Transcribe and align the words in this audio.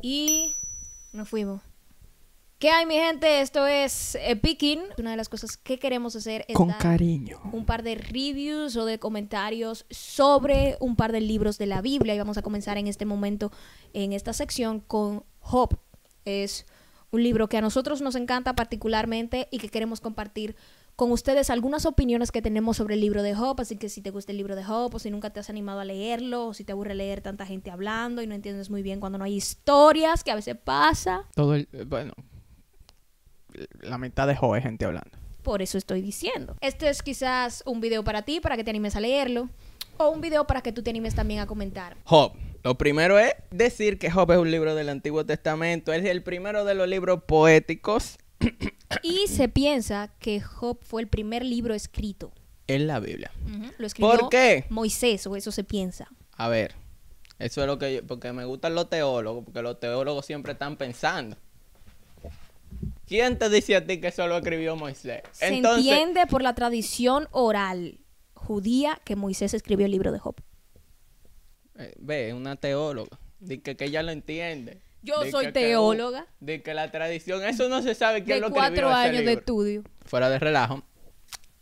Y 0.00 0.54
nos 1.12 1.28
fuimos. 1.28 1.62
¿Qué 2.58 2.70
hay, 2.70 2.86
mi 2.86 2.94
gente? 2.94 3.40
Esto 3.40 3.68
es 3.68 4.16
eh, 4.16 4.34
Picking. 4.34 4.80
Una 4.98 5.12
de 5.12 5.16
las 5.16 5.28
cosas 5.28 5.56
que 5.56 5.78
queremos 5.78 6.16
hacer 6.16 6.44
es 6.48 6.56
Con 6.56 6.68
dar 6.68 6.78
cariño. 6.78 7.40
un 7.52 7.64
par 7.64 7.84
de 7.84 7.94
reviews 7.94 8.76
o 8.76 8.84
de 8.84 8.98
comentarios 8.98 9.86
sobre 9.90 10.76
un 10.80 10.96
par 10.96 11.12
de 11.12 11.20
libros 11.20 11.56
de 11.58 11.66
la 11.66 11.80
Biblia. 11.82 12.16
Y 12.16 12.18
vamos 12.18 12.36
a 12.36 12.42
comenzar 12.42 12.76
en 12.76 12.88
este 12.88 13.04
momento, 13.04 13.52
en 13.92 14.12
esta 14.12 14.32
sección, 14.32 14.80
con 14.80 15.24
Job. 15.38 15.78
Es 16.24 16.66
un 17.12 17.22
libro 17.22 17.48
que 17.48 17.58
a 17.58 17.60
nosotros 17.60 18.02
nos 18.02 18.16
encanta 18.16 18.54
particularmente 18.56 19.46
y 19.52 19.58
que 19.58 19.68
queremos 19.68 20.00
compartir 20.00 20.56
con 20.98 21.12
ustedes 21.12 21.48
algunas 21.48 21.86
opiniones 21.86 22.32
que 22.32 22.42
tenemos 22.42 22.76
sobre 22.76 22.94
el 22.94 23.00
libro 23.00 23.22
de 23.22 23.32
Job. 23.32 23.60
Así 23.60 23.76
que 23.76 23.88
si 23.88 24.02
te 24.02 24.10
gusta 24.10 24.32
el 24.32 24.38
libro 24.38 24.56
de 24.56 24.64
Job 24.64 24.92
o 24.92 24.98
si 24.98 25.12
nunca 25.12 25.30
te 25.30 25.38
has 25.38 25.48
animado 25.48 25.78
a 25.78 25.84
leerlo 25.84 26.48
o 26.48 26.54
si 26.54 26.64
te 26.64 26.72
aburre 26.72 26.96
leer 26.96 27.20
tanta 27.20 27.46
gente 27.46 27.70
hablando 27.70 28.20
y 28.20 28.26
no 28.26 28.34
entiendes 28.34 28.68
muy 28.68 28.82
bien 28.82 28.98
cuando 28.98 29.16
no 29.16 29.22
hay 29.22 29.36
historias, 29.36 30.24
que 30.24 30.32
a 30.32 30.34
veces 30.34 30.56
pasa. 30.56 31.22
Todo 31.36 31.54
el. 31.54 31.68
eh, 31.72 31.84
Bueno. 31.86 32.14
La 33.80 33.96
mitad 33.96 34.26
de 34.26 34.34
Joe 34.34 34.60
gente 34.60 34.86
hablando. 34.86 35.16
Por 35.44 35.62
eso 35.62 35.78
estoy 35.78 36.02
diciendo. 36.02 36.56
Este 36.60 36.88
es 36.88 37.00
quizás 37.04 37.62
un 37.64 37.80
video 37.80 38.02
para 38.02 38.22
ti, 38.22 38.40
para 38.40 38.56
que 38.56 38.64
te 38.64 38.70
animes 38.70 38.96
a 38.96 39.00
leerlo. 39.00 39.50
O 39.98 40.08
un 40.08 40.20
video 40.20 40.48
para 40.48 40.62
que 40.62 40.72
tú 40.72 40.82
te 40.82 40.90
animes 40.90 41.14
también 41.14 41.38
a 41.38 41.46
comentar. 41.46 41.96
Job. 42.02 42.32
Lo 42.64 42.76
primero 42.76 43.20
es 43.20 43.34
decir 43.52 44.00
que 44.00 44.10
Job 44.10 44.32
es 44.32 44.38
un 44.38 44.50
libro 44.50 44.74
del 44.74 44.88
Antiguo 44.88 45.24
Testamento. 45.24 45.92
Es 45.92 46.04
el 46.04 46.24
primero 46.24 46.64
de 46.64 46.74
los 46.74 46.88
libros 46.88 47.22
poéticos 47.22 48.18
Y 49.02 49.26
se 49.28 49.48
piensa 49.48 50.12
que 50.18 50.40
Job 50.40 50.78
fue 50.82 51.02
el 51.02 51.08
primer 51.08 51.44
libro 51.44 51.74
escrito. 51.74 52.32
en 52.66 52.86
la 52.86 53.00
Biblia. 53.00 53.32
Lo 53.78 53.86
escribió 53.86 54.18
¿Por 54.18 54.28
qué? 54.28 54.66
Moisés, 54.68 55.26
o 55.26 55.36
eso 55.36 55.50
se 55.50 55.64
piensa. 55.64 56.08
A 56.32 56.48
ver, 56.48 56.74
eso 57.38 57.62
es 57.62 57.66
lo 57.66 57.78
que 57.78 57.94
yo, 57.94 58.06
porque 58.06 58.32
me 58.32 58.44
gustan 58.44 58.74
los 58.74 58.90
teólogos, 58.90 59.44
porque 59.44 59.62
los 59.62 59.80
teólogos 59.80 60.26
siempre 60.26 60.52
están 60.52 60.76
pensando. 60.76 61.36
¿Quién 63.06 63.38
te 63.38 63.48
dice 63.48 63.74
a 63.76 63.86
ti 63.86 64.00
que 64.00 64.08
eso 64.08 64.26
lo 64.26 64.36
escribió 64.36 64.76
Moisés? 64.76 65.22
Se 65.32 65.48
entiende 65.48 66.26
por 66.26 66.42
la 66.42 66.54
tradición 66.54 67.26
oral 67.30 68.00
judía 68.34 69.00
que 69.04 69.16
Moisés 69.16 69.54
escribió 69.54 69.86
el 69.86 69.92
libro 69.92 70.12
de 70.12 70.18
Job. 70.18 70.36
eh, 71.78 71.94
ve, 71.98 72.34
una 72.34 72.56
teóloga, 72.56 73.18
dice 73.38 73.62
que, 73.62 73.76
que 73.76 73.86
ella 73.86 74.02
lo 74.02 74.10
entiende. 74.12 74.82
Yo 75.02 75.14
soy 75.30 75.46
que- 75.46 75.52
que 75.52 75.60
teóloga. 75.60 76.26
Di 76.40 76.60
que 76.60 76.74
la 76.74 76.90
tradición, 76.90 77.44
eso 77.44 77.68
no 77.68 77.82
se 77.82 77.94
sabe 77.94 78.24
quién 78.24 78.36
De 78.36 78.40
lo 78.40 78.46
escribió 78.48 78.68
cuatro 78.68 78.88
años 78.90 79.24
de 79.24 79.32
estudio. 79.34 79.82
Fuera 80.04 80.28
de 80.30 80.38
relajo. 80.38 80.82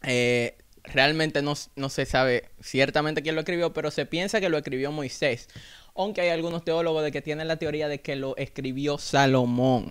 eh, 0.03 0.57
realmente 0.85 1.43
no, 1.43 1.53
s- 1.53 1.71
no 1.75 1.89
se 1.89 2.07
sabe 2.07 2.49
ciertamente 2.61 3.23
quién 3.23 3.35
lo 3.35 3.41
escribió, 3.41 3.73
pero 3.73 3.91
se 3.91 4.07
piensa 4.07 4.41
que 4.41 4.49
lo 4.49 4.57
escribió 4.57 4.93
Moisés. 4.93 5.49
Aunque 5.97 6.21
hay 6.21 6.29
algunos 6.29 6.63
teólogos 6.65 7.03
de 7.03 7.11
que 7.11 7.23
tienen 7.23 7.49
la 7.49 7.57
teoría 7.57 7.89
de 7.89 8.01
que 8.01 8.15
lo 8.15 8.37
escribió 8.37 8.99
Salomón. 8.99 9.91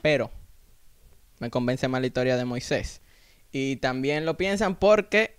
Pero 0.00 0.30
me 1.40 1.50
convence 1.50 1.88
más 1.88 2.00
la 2.02 2.06
historia 2.06 2.36
de 2.36 2.44
Moisés. 2.44 3.00
Y 3.50 3.76
también 3.76 4.26
lo 4.26 4.36
piensan 4.36 4.76
porque 4.76 5.36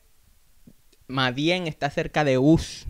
Madián 1.08 1.68
está 1.68 1.90
cerca 1.90 2.24
de 2.24 2.38
Uz. 2.38 2.86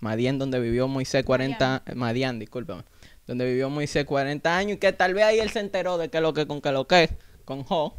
Madián 0.00 0.38
donde 0.38 0.60
vivió 0.60 0.86
Moisés 0.88 1.24
40... 1.24 1.82
Madián, 1.94 2.38
discúlpame. 2.38 2.84
Donde 3.26 3.46
vivió 3.46 3.70
Moisés 3.70 4.04
40 4.04 4.56
años 4.56 4.76
y 4.76 4.78
que 4.78 4.92
tal 4.92 5.14
vez 5.14 5.24
ahí 5.24 5.40
él 5.40 5.50
se 5.50 5.60
enteró 5.60 5.96
de 5.98 6.10
que 6.10 6.20
lo 6.20 6.34
que 6.34 6.46
con 6.46 6.60
que 6.60 6.72
lo 6.72 6.86
que 6.86 7.10
con 7.44 7.64
Job. 7.64 7.94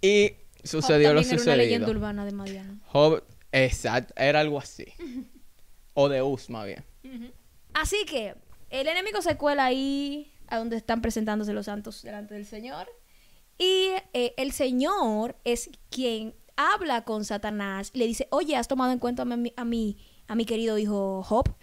Y 0.00 0.32
sucedió 0.64 1.08
Job 1.08 1.16
lo 1.16 1.20
también 1.20 1.40
era 1.40 1.42
una 1.42 1.56
leyenda 1.56 1.86
sucedido. 1.86 1.90
urbana 1.90 2.24
de 2.24 2.32
Madiana. 2.32 2.80
Job, 2.86 3.22
exacto, 3.52 4.14
era 4.16 4.40
algo 4.40 4.58
así. 4.58 4.86
O 5.94 6.08
de 6.08 6.22
Uz, 6.22 6.48
más 6.48 6.66
bien. 6.66 6.84
Así 7.74 8.04
que 8.06 8.34
el 8.70 8.88
enemigo 8.88 9.20
se 9.20 9.36
cuela 9.36 9.66
ahí 9.66 10.32
a 10.48 10.58
donde 10.58 10.76
están 10.76 11.02
presentándose 11.02 11.52
los 11.52 11.66
santos 11.66 12.02
delante 12.02 12.34
del 12.34 12.46
Señor. 12.46 12.88
Y 13.58 13.90
eh, 14.12 14.34
el 14.36 14.52
Señor 14.52 15.36
es 15.44 15.70
quien 15.90 16.34
habla 16.56 17.04
con 17.04 17.24
Satanás. 17.24 17.90
Le 17.94 18.06
dice, 18.06 18.28
oye, 18.30 18.56
¿has 18.56 18.68
tomado 18.68 18.92
en 18.92 18.98
cuenta 18.98 19.22
a 19.22 19.24
mi, 19.24 19.52
a 19.56 19.64
mi, 19.64 19.98
a 20.26 20.34
mi 20.34 20.44
querido 20.44 20.78
hijo 20.78 21.22
Job? 21.22 21.54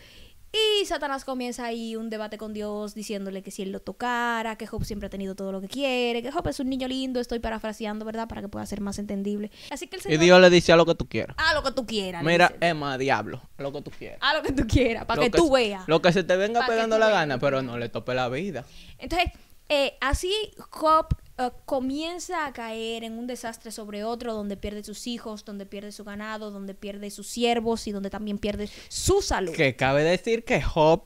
Y 0.52 0.86
Satanás 0.86 1.26
comienza 1.26 1.66
ahí 1.66 1.96
un 1.96 2.10
debate 2.10 2.38
con 2.40 2.54
Dios 2.54 2.96
diciéndole 2.96 3.44
que 3.44 3.52
si 3.52 3.62
él 3.62 3.72
lo 3.72 3.80
tocara, 3.80 4.56
que 4.56 4.66
Job 4.66 4.84
siempre 4.84 5.08
ha 5.08 5.10
tenido 5.10 5.36
todo 5.36 5.52
lo 5.52 5.62
que 5.62 5.68
quiere, 5.68 6.24
que 6.24 6.32
Job 6.32 6.48
es 6.48 6.60
un 6.60 6.70
niño 6.70 6.88
lindo, 6.88 7.20
estoy 7.20 7.40
parafraseando, 7.40 8.04
¿verdad? 8.04 8.28
Para 8.28 8.42
que 8.42 8.48
pueda 8.48 8.66
ser 8.66 8.82
más 8.82 8.98
entendible. 8.98 9.52
Así 9.70 9.88
que 9.88 9.98
el 9.98 10.14
Y. 10.14 10.18
Dios 10.18 10.42
le 10.42 10.50
dice 10.50 10.72
a 10.72 10.76
lo 10.76 10.86
que 10.86 10.96
tú 10.96 11.08
quieras. 11.08 11.36
Haz 11.38 11.54
lo 11.54 11.64
que 11.64 11.72
tú 11.72 11.86
quieras. 11.86 12.24
Mira. 12.24 12.52
Emma, 12.62 12.98
diablo, 12.98 13.42
lo 13.58 13.72
que 13.72 13.82
tú 13.82 13.92
quieras. 13.92 14.18
Haz 14.22 14.36
lo 14.36 14.42
que 14.42 14.54
tú 14.54 14.68
quieras, 14.68 15.06
para 15.06 15.22
que 15.22 15.30
tú 15.30 15.52
veas. 15.52 15.88
Lo 15.88 16.02
que 16.02 16.12
se 16.12 16.24
te 16.24 16.36
venga 16.36 16.66
pegando 16.66 16.98
la 16.98 17.08
veas. 17.08 17.20
gana, 17.20 17.40
pero 17.40 17.62
no 17.62 17.78
le 17.78 17.90
tope 17.90 18.16
la 18.16 18.28
vida. 18.30 18.66
Entonces, 18.98 19.31
eh, 19.70 19.98
así 20.02 20.34
Job 20.72 21.08
eh, 21.40 21.52
comienza 21.64 22.46
a 22.46 22.52
caer 22.52 23.06
en 23.06 23.18
un 23.18 23.26
desastre 23.26 23.72
sobre 23.72 24.04
otro, 24.04 24.34
donde 24.34 24.58
pierde 24.58 24.84
sus 24.84 25.08
hijos, 25.08 25.46
donde 25.46 25.66
pierde 25.66 25.94
su 25.94 26.04
ganado, 26.04 26.52
donde 26.52 26.74
pierde 26.74 27.10
sus 27.12 27.28
siervos 27.28 27.88
y 27.88 27.92
donde 27.92 28.10
también 28.10 28.38
pierde 28.38 28.70
su 28.90 29.22
salud. 29.22 29.54
Que 29.54 29.78
cabe 29.78 30.04
decir 30.04 30.44
que 30.44 30.62
Job 30.62 31.04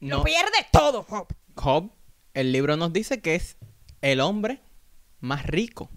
Lo 0.00 0.18
no 0.18 0.24
pierde 0.24 0.66
todo, 0.72 1.02
Job. 1.02 1.26
Job, 1.54 1.90
el 2.32 2.52
libro 2.52 2.78
nos 2.78 2.90
dice 2.94 3.20
que 3.20 3.34
es 3.34 3.58
el 4.00 4.20
hombre 4.20 4.62
más 5.20 5.44
rico 5.44 5.90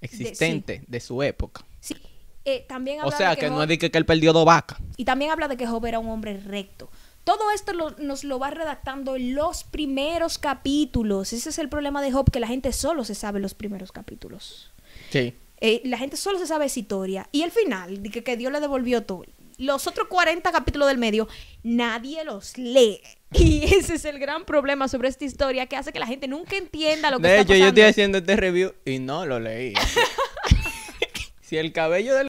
existente 0.00 0.84
de, 0.86 1.00
su 1.00 1.20
época. 1.24 1.64
Sí. 1.80 1.96
Eh, 2.44 2.66
también 2.68 3.00
O 3.02 3.10
sea, 3.10 3.30
de 3.30 3.36
que, 3.36 3.40
que, 3.42 3.50
no 3.50 3.62
es 3.62 3.68
de 3.68 3.78
que, 3.78 3.90
que 3.90 3.98
él 3.98 4.06
perdió 4.06 4.32
dos 4.32 4.44
vacas. 4.44 4.78
Y 4.96 5.04
también 5.04 5.32
habla 5.32 5.48
de 5.48 5.56
que 5.56 5.66
Job 5.66 5.84
era 5.86 5.98
un 5.98 6.08
hombre 6.08 6.38
recto. 6.38 6.88
Todo 7.28 7.50
esto 7.50 7.74
lo- 7.74 7.90
nos 7.98 8.24
lo 8.24 8.38
va 8.38 8.48
redactando 8.48 9.16
en 9.16 9.34
los 9.34 9.62
primeros 9.64 10.38
capítulos. 10.38 11.34
Ese 11.34 11.50
es 11.50 11.58
el 11.58 11.68
problema 11.68 12.00
de 12.00 12.10
Job, 12.10 12.30
que 12.30 12.40
la 12.40 12.46
gente 12.46 12.72
solo 12.72 13.04
se 13.04 13.14
sabe 13.14 13.38
los 13.38 13.52
primeros 13.52 13.92
capítulos. 13.92 14.72
Sí. 15.10 15.34
Eh, 15.60 15.82
la 15.84 15.98
gente 15.98 16.16
solo 16.16 16.38
se 16.38 16.46
sabe 16.46 16.64
esa 16.64 16.80
historia. 16.80 17.28
Y 17.30 17.42
el 17.42 17.50
final, 17.50 18.02
de 18.02 18.08
que, 18.08 18.24
que 18.24 18.38
Dios 18.38 18.50
le 18.50 18.60
devolvió 18.60 19.02
todo. 19.02 19.24
Los 19.58 19.86
otros 19.86 20.08
40 20.08 20.50
capítulos 20.52 20.88
del 20.88 20.96
medio, 20.96 21.28
nadie 21.62 22.24
los 22.24 22.56
lee. 22.56 23.00
Y 23.32 23.64
ese 23.64 23.96
es 23.96 24.06
el 24.06 24.18
gran 24.18 24.46
problema 24.46 24.88
sobre 24.88 25.08
esta 25.08 25.26
historia 25.26 25.66
que 25.66 25.76
hace 25.76 25.92
que 25.92 25.98
la 25.98 26.06
gente 26.06 26.28
nunca 26.28 26.56
entienda 26.56 27.10
lo 27.10 27.18
que 27.18 27.28
De 27.28 27.40
está 27.40 27.42
hecho, 27.42 27.52
yo 27.52 27.58
pasando. 27.66 27.68
estoy 27.80 27.90
haciendo 27.90 28.18
este 28.18 28.36
review 28.36 28.72
y 28.86 29.00
no 29.00 29.26
lo 29.26 29.38
leí. 29.38 29.74
si 31.42 31.58
el 31.58 31.74
cabello 31.74 32.14
del 32.14 32.28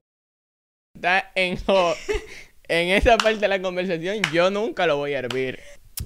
está 0.96 1.32
en, 1.36 1.56
Job, 1.66 1.96
en 2.70 2.90
esa 2.90 3.18
parte 3.18 3.40
de 3.40 3.48
la 3.50 3.62
conversación, 3.62 4.22
yo 4.32 4.50
nunca 4.50 4.86
lo 4.88 4.96
voy 4.98 5.14
a 5.16 5.20
hervir. 5.20 5.60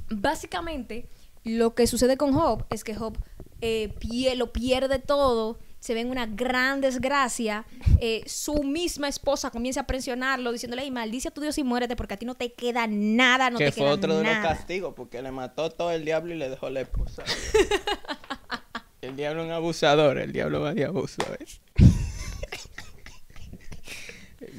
Básicamente, 0.09 1.07
lo 1.43 1.75
que 1.75 1.85
sucede 1.87 2.17
con 2.17 2.33
Job 2.33 2.65
es 2.69 2.83
que 2.83 2.95
Job 2.95 3.17
eh, 3.61 3.93
pie- 3.99 4.35
lo 4.35 4.51
pierde 4.51 4.99
todo, 4.99 5.57
se 5.79 5.93
ve 5.93 6.01
en 6.01 6.09
una 6.09 6.25
gran 6.25 6.81
desgracia. 6.81 7.65
eh, 7.99 8.23
su 8.25 8.63
misma 8.63 9.07
esposa 9.07 9.49
comienza 9.51 9.81
a 9.81 9.87
presionarlo, 9.87 10.51
diciéndole, 10.51 10.83
"Ey, 10.83 10.91
maldice 10.91 11.27
a 11.29 11.31
tu 11.31 11.39
Dios 11.41 11.57
y 11.57 11.63
muérete 11.63 11.95
porque 11.95 12.15
a 12.15 12.17
ti 12.17 12.25
no 12.25 12.35
te 12.35 12.51
queda 12.53 12.85
nada, 12.87 13.49
no 13.49 13.57
que 13.59 13.65
te 13.65 13.71
fue 13.71 13.83
queda 13.83 13.93
otro 13.93 14.17
de 14.17 14.23
los 14.23 14.33
nada". 14.33 14.41
castigos, 14.55 14.93
porque 14.95 15.21
le 15.21 15.31
mató 15.31 15.69
todo 15.69 15.91
el 15.91 16.03
diablo 16.03 16.33
y 16.33 16.37
le 16.37 16.49
dejó 16.49 16.69
la 16.69 16.81
esposa. 16.81 17.23
el 19.01 19.15
diablo 19.15 19.41
es 19.41 19.47
un 19.47 19.53
abusador, 19.53 20.17
el 20.17 20.31
diablo 20.31 20.61
va 20.61 20.73
de 20.73 20.85
abuso, 20.85 21.21
¿ves? 21.39 21.61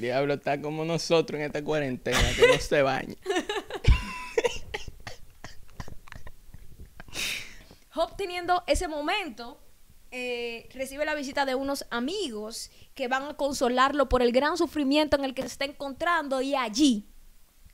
Diablo 0.00 0.34
está 0.34 0.60
como 0.60 0.84
nosotros 0.84 1.38
en 1.40 1.46
esta 1.46 1.64
cuarentena, 1.64 2.18
que 2.36 2.46
no 2.46 2.58
se 2.58 2.82
baña. 2.82 3.14
Job 7.90 8.16
teniendo 8.16 8.64
ese 8.66 8.88
momento, 8.88 9.60
eh, 10.10 10.68
recibe 10.74 11.04
la 11.04 11.14
visita 11.14 11.44
de 11.46 11.54
unos 11.54 11.86
amigos 11.90 12.70
que 12.94 13.08
van 13.08 13.24
a 13.24 13.34
consolarlo 13.34 14.08
por 14.08 14.22
el 14.22 14.32
gran 14.32 14.56
sufrimiento 14.56 15.16
en 15.16 15.24
el 15.24 15.34
que 15.34 15.42
se 15.42 15.48
está 15.48 15.64
encontrando 15.64 16.40
y 16.42 16.54
allí 16.54 17.08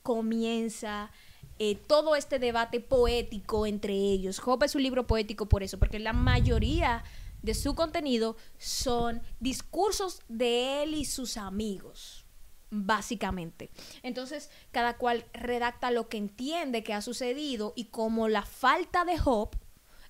comienza 0.02 1.10
eh, 1.58 1.74
todo 1.74 2.16
este 2.16 2.38
debate 2.38 2.80
poético 2.80 3.66
entre 3.66 3.92
ellos. 3.92 4.38
Job 4.38 4.62
es 4.64 4.74
un 4.74 4.82
libro 4.82 5.06
poético 5.06 5.46
por 5.46 5.62
eso, 5.62 5.78
porque 5.78 5.98
la 5.98 6.14
mayoría 6.14 7.04
de 7.42 7.54
su 7.54 7.74
contenido 7.74 8.36
son 8.58 9.22
discursos 9.40 10.20
de 10.28 10.82
él 10.82 10.94
y 10.94 11.04
sus 11.04 11.36
amigos 11.36 12.24
básicamente. 12.70 13.70
Entonces, 14.02 14.50
cada 14.70 14.96
cual 14.96 15.24
redacta 15.32 15.90
lo 15.90 16.08
que 16.08 16.18
entiende 16.18 16.84
que 16.84 16.94
ha 16.94 17.02
sucedido 17.02 17.72
y 17.76 17.86
como 17.86 18.28
la 18.28 18.42
falta 18.42 19.04
de 19.04 19.18
Job 19.18 19.50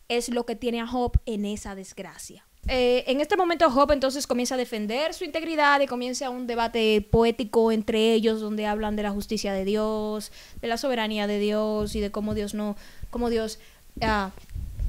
es 0.09 0.29
lo 0.29 0.45
que 0.45 0.57
tiene 0.57 0.81
a 0.81 0.87
Job 0.87 1.13
en 1.25 1.45
esa 1.45 1.75
desgracia. 1.75 2.45
Eh, 2.69 3.05
en 3.07 3.23
este 3.23 3.39
momento 3.39 3.71
Job 3.71 3.91
entonces 3.91 4.27
comienza 4.27 4.55
a 4.55 4.59
defender 4.59 5.15
su 5.15 5.25
integridad 5.25 5.81
y 5.81 5.87
comienza 5.87 6.29
un 6.29 6.47
debate 6.47 7.01
poético 7.01 7.73
entre 7.73 8.13
ellos 8.13 8.41
donde 8.41 8.67
hablan 8.67 8.97
de 8.97 9.03
la 9.03 9.11
justicia 9.11 9.55
de 9.55 9.65
Dios, 9.65 10.31
de 10.61 10.69
la 10.69 10.77
soberanía 10.77 11.27
de 11.27 11.39
Dios 11.39 11.95
y 11.95 12.01
de 12.01 12.11
cómo 12.11 12.35
Dios 12.35 12.53
no, 12.53 12.77
cómo 13.09 13.31
Dios 13.31 13.61
ah, 14.03 14.31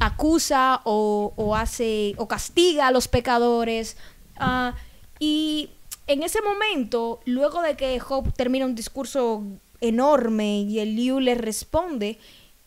acusa 0.02 0.82
o, 0.84 1.56
hace 1.56 2.14
o 2.18 2.28
castiga 2.28 2.88
a 2.88 2.92
los 2.92 3.08
pecadores. 3.08 3.96
Ah, 4.38 4.74
y 5.20 5.70
en 6.08 6.24
ese 6.24 6.42
momento, 6.42 7.22
luego 7.26 7.62
de 7.62 7.78
que 7.78 8.00
Job 8.00 8.34
termina 8.34 8.66
un 8.66 8.76
discurso 8.76 9.44
enorme 9.80 10.62
y 10.62 10.80
Eliú 10.80 11.20
le 11.20 11.36
responde, 11.36 12.18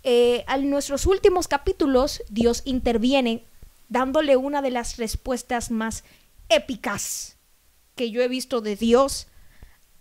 Eh, 0.07 0.45
en 0.47 0.69
nuestros 0.69 1.07
últimos 1.07 1.49
capítulos, 1.49 2.21
Dios 2.29 2.61
interviene 2.67 3.43
dándole 3.89 4.37
una 4.37 4.61
de 4.61 4.71
las 4.71 4.99
respuestas 4.99 5.71
más 5.71 6.05
épicas 6.51 7.39
que 7.97 8.11
yo 8.11 8.21
he 8.21 8.29
visto 8.29 8.61
de 8.61 8.77
Dios 8.77 9.29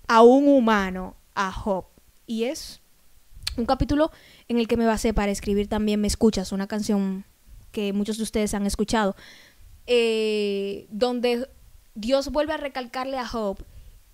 a 0.10 0.22
un 0.22 0.50
humano, 0.50 1.16
a 1.36 1.54
Job. 1.54 1.86
Y 2.28 2.44
es 2.52 2.82
un 3.58 3.66
capítulo 3.66 4.12
en 4.48 4.58
el 4.58 4.68
que 4.68 4.78
me 4.78 4.86
basé 4.86 5.14
para 5.14 5.32
escribir 5.32 5.68
también 5.68 6.02
Me 6.02 6.08
Escuchas, 6.08 6.52
una 6.52 6.68
canción 6.68 7.26
que 7.72 7.94
muchos 7.94 8.18
de 8.18 8.24
ustedes 8.24 8.54
han 8.54 8.66
escuchado, 8.66 9.16
eh, 9.88 10.88
donde 10.90 11.50
Dios 11.96 12.30
vuelve 12.32 12.54
a 12.54 12.58
recalcarle 12.58 13.18
a 13.18 13.28
Job 13.28 13.64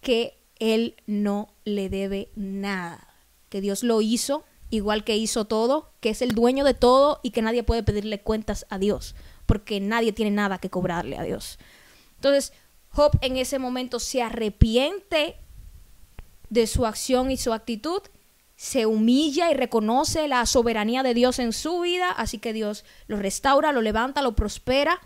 que 0.01 0.37
él 0.59 0.95
no 1.07 1.53
le 1.65 1.89
debe 1.89 2.29
nada, 2.35 3.07
que 3.49 3.61
Dios 3.61 3.83
lo 3.83 4.01
hizo 4.01 4.43
igual 4.69 5.03
que 5.03 5.17
hizo 5.17 5.45
todo, 5.45 5.91
que 5.99 6.09
es 6.09 6.21
el 6.21 6.33
dueño 6.33 6.63
de 6.63 6.73
todo 6.73 7.19
y 7.23 7.31
que 7.31 7.41
nadie 7.41 7.63
puede 7.63 7.83
pedirle 7.83 8.21
cuentas 8.21 8.65
a 8.69 8.77
Dios, 8.77 9.15
porque 9.45 9.79
nadie 9.79 10.13
tiene 10.13 10.31
nada 10.31 10.59
que 10.59 10.69
cobrarle 10.69 11.17
a 11.17 11.23
Dios. 11.23 11.59
Entonces, 12.15 12.53
Job 12.89 13.17
en 13.21 13.37
ese 13.37 13.59
momento 13.59 13.99
se 13.99 14.21
arrepiente 14.21 15.37
de 16.49 16.67
su 16.67 16.85
acción 16.85 17.31
y 17.31 17.37
su 17.37 17.53
actitud, 17.53 18.01
se 18.59 18.85
humilla 18.85 19.49
y 19.49 19.53
reconoce 19.53 20.27
la 20.27 20.45
soberanía 20.45 21.01
de 21.01 21.13
Dios 21.13 21.39
en 21.39 21.53
su 21.53 21.79
vida, 21.79 22.11
así 22.11 22.39
que 22.39 22.51
Dios 22.51 22.83
lo 23.07 23.15
restaura, 23.15 23.71
lo 23.71 23.81
levanta, 23.81 24.21
lo 24.21 24.35
prospera 24.35 24.99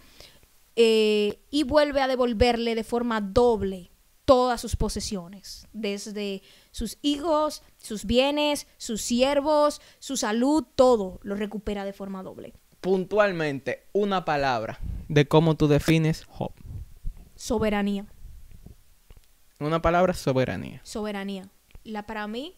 eh, 0.75 1.39
y 1.51 1.61
vuelve 1.61 2.01
a 2.01 2.07
devolverle 2.07 2.73
de 2.73 2.83
forma 2.83 3.21
doble 3.21 3.91
todas 4.25 4.59
sus 4.59 4.75
posesiones, 4.75 5.67
desde 5.71 6.41
sus 6.71 6.97
hijos, 7.03 7.61
sus 7.77 8.05
bienes, 8.05 8.65
sus 8.77 9.03
siervos, 9.03 9.81
su 9.99 10.17
salud, 10.17 10.65
todo 10.75 11.19
lo 11.21 11.35
recupera 11.35 11.85
de 11.85 11.93
forma 11.93 12.23
doble. 12.23 12.55
Puntualmente, 12.81 13.85
una 13.93 14.25
palabra 14.25 14.79
de 15.09 15.27
cómo 15.27 15.55
tú 15.55 15.67
defines 15.67 16.25
Job. 16.25 16.53
Soberanía. 17.35 18.07
Una 19.59 19.79
palabra, 19.79 20.15
soberanía. 20.15 20.81
Soberanía. 20.83 21.49
La 21.83 22.07
para 22.07 22.27
mí, 22.27 22.55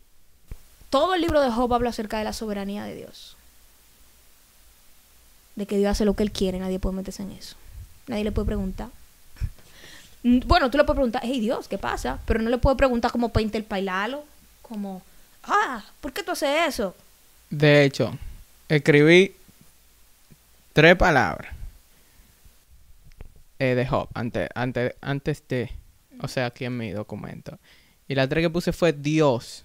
todo 0.90 1.14
el 1.14 1.22
libro 1.22 1.42
de 1.42 1.52
Job 1.52 1.74
habla 1.74 1.90
acerca 1.90 2.18
de 2.18 2.24
la 2.24 2.34
soberanía 2.34 2.84
de 2.84 2.96
Dios. 2.96 3.36
De 5.56 5.66
que 5.66 5.78
Dios 5.78 5.92
hace 5.92 6.06
lo 6.06 6.14
que 6.16 6.24
él 6.24 6.32
quiere, 6.32 6.60
nadie 6.60 6.80
puede 6.80 6.96
meterse 6.96 7.24
en 7.24 7.32
eso. 7.32 7.56
Nadie 8.08 8.24
le 8.24 8.32
puede 8.32 8.48
preguntar. 8.48 8.90
Bueno, 10.24 10.72
tú 10.72 10.80
le 10.80 10.84
puedes 10.86 10.98
preguntar, 10.98 11.22
hey 11.24 11.40
Dios, 11.40 11.68
¿qué 11.68 11.78
pasa? 11.78 12.18
Pero 12.26 12.42
no 12.42 12.50
le 12.50 12.58
puedes 12.58 12.78
preguntar 12.78 13.12
como 13.12 13.30
para 13.30 13.44
interpelarlo, 13.44 14.26
como, 14.64 15.04
ah, 15.44 15.84
¿por 16.02 16.14
qué 16.14 16.24
tú 16.24 16.32
haces 16.32 16.50
eso? 16.68 16.96
De 17.52 17.84
hecho, 17.84 18.18
escribí 18.68 19.36
tres 20.74 20.96
palabras 20.96 21.54
eh, 23.60 23.76
de 23.76 23.86
Job 23.86 24.10
antes, 24.14 24.50
antes, 24.56 24.96
antes 25.00 25.44
de, 25.48 25.72
o 26.20 26.28
sea, 26.28 26.48
aquí 26.48 26.66
en 26.66 26.78
mi 26.78 26.92
documento. 26.92 27.58
Y 28.08 28.16
la 28.16 28.28
tres 28.28 28.44
que 28.44 28.50
puse 28.50 28.74
fue 28.74 28.92
Dios, 28.92 29.64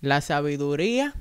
la 0.00 0.20
sabiduría 0.20 1.14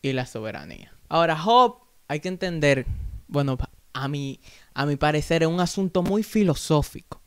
y 0.00 0.12
la 0.12 0.26
soberanía. 0.26 0.92
Ahora, 1.08 1.36
Job, 1.36 1.78
hay 2.08 2.20
que 2.20 2.28
entender, 2.28 2.86
bueno, 3.28 3.58
a 3.92 4.08
mi, 4.08 4.40
a 4.74 4.86
mi 4.86 4.96
parecer, 4.96 5.42
es 5.42 5.48
un 5.48 5.60
asunto 5.60 6.02
muy 6.02 6.22
filosófico. 6.22 7.20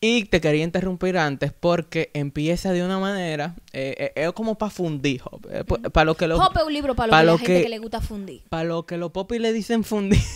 Y 0.00 0.26
te 0.26 0.40
quería 0.40 0.62
interrumpir 0.62 1.16
antes 1.16 1.52
porque 1.52 2.10
empieza 2.12 2.72
de 2.72 2.84
una 2.84 2.98
manera, 2.98 3.56
eh, 3.72 4.12
eh, 4.14 4.26
es 4.26 4.32
como 4.32 4.56
para 4.58 4.70
fundir, 4.70 5.22
eh, 5.50 5.64
para 5.64 6.04
lo 6.04 6.14
que 6.14 6.28
lo, 6.28 6.36
es 6.36 6.62
un 6.64 6.72
libro 6.72 6.94
para, 6.94 7.22
lo 7.22 7.38
que 7.38 7.42
la 7.42 7.46
gente 7.46 7.62
que 7.62 7.68
le 7.70 7.78
gusta 7.78 8.00
fundir. 8.02 8.44
Para 8.50 8.64
lo 8.64 8.84
que 8.84 8.98
los 8.98 9.10
popis 9.10 9.40
le 9.40 9.52
dicen 9.52 9.84
fundir. 9.84 10.20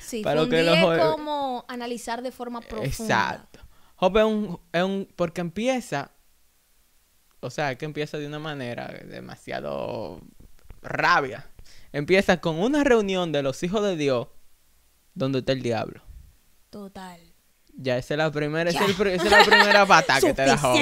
Sí, 0.00 0.22
para 0.22 0.40
fundir 0.40 0.64
lo 0.64 0.72
que 0.72 0.96
es 0.96 1.02
como 1.02 1.64
analizar 1.68 2.20
de 2.20 2.32
forma 2.32 2.60
profunda. 2.62 2.88
Exacto. 2.88 3.60
Job 3.94 4.18
es 4.18 4.24
un, 4.24 4.60
es 4.72 4.82
un, 4.82 5.08
porque 5.14 5.40
empieza, 5.40 6.10
o 7.40 7.50
sea, 7.50 7.76
que 7.76 7.84
empieza 7.84 8.18
de 8.18 8.26
una 8.26 8.38
manera 8.38 8.88
demasiado 9.04 10.20
rabia. 10.82 11.46
Empieza 11.92 12.40
con 12.40 12.58
una 12.58 12.84
reunión 12.84 13.32
de 13.32 13.42
los 13.42 13.62
hijos 13.62 13.82
de 13.82 13.96
Dios 13.96 14.28
donde 15.14 15.40
está 15.40 15.52
el 15.52 15.62
diablo. 15.62 16.02
Total. 16.70 17.20
Ya, 17.74 17.96
esa 17.96 18.14
es 18.14 18.18
la 18.18 18.30
primera, 18.30 18.68
esa 18.68 18.84
es, 18.84 18.98
la 18.98 19.44
primera 19.44 19.86
pata 19.86 20.20
que 20.20 20.34
te 20.34 20.42
da 20.44 20.58
Job. 20.58 20.76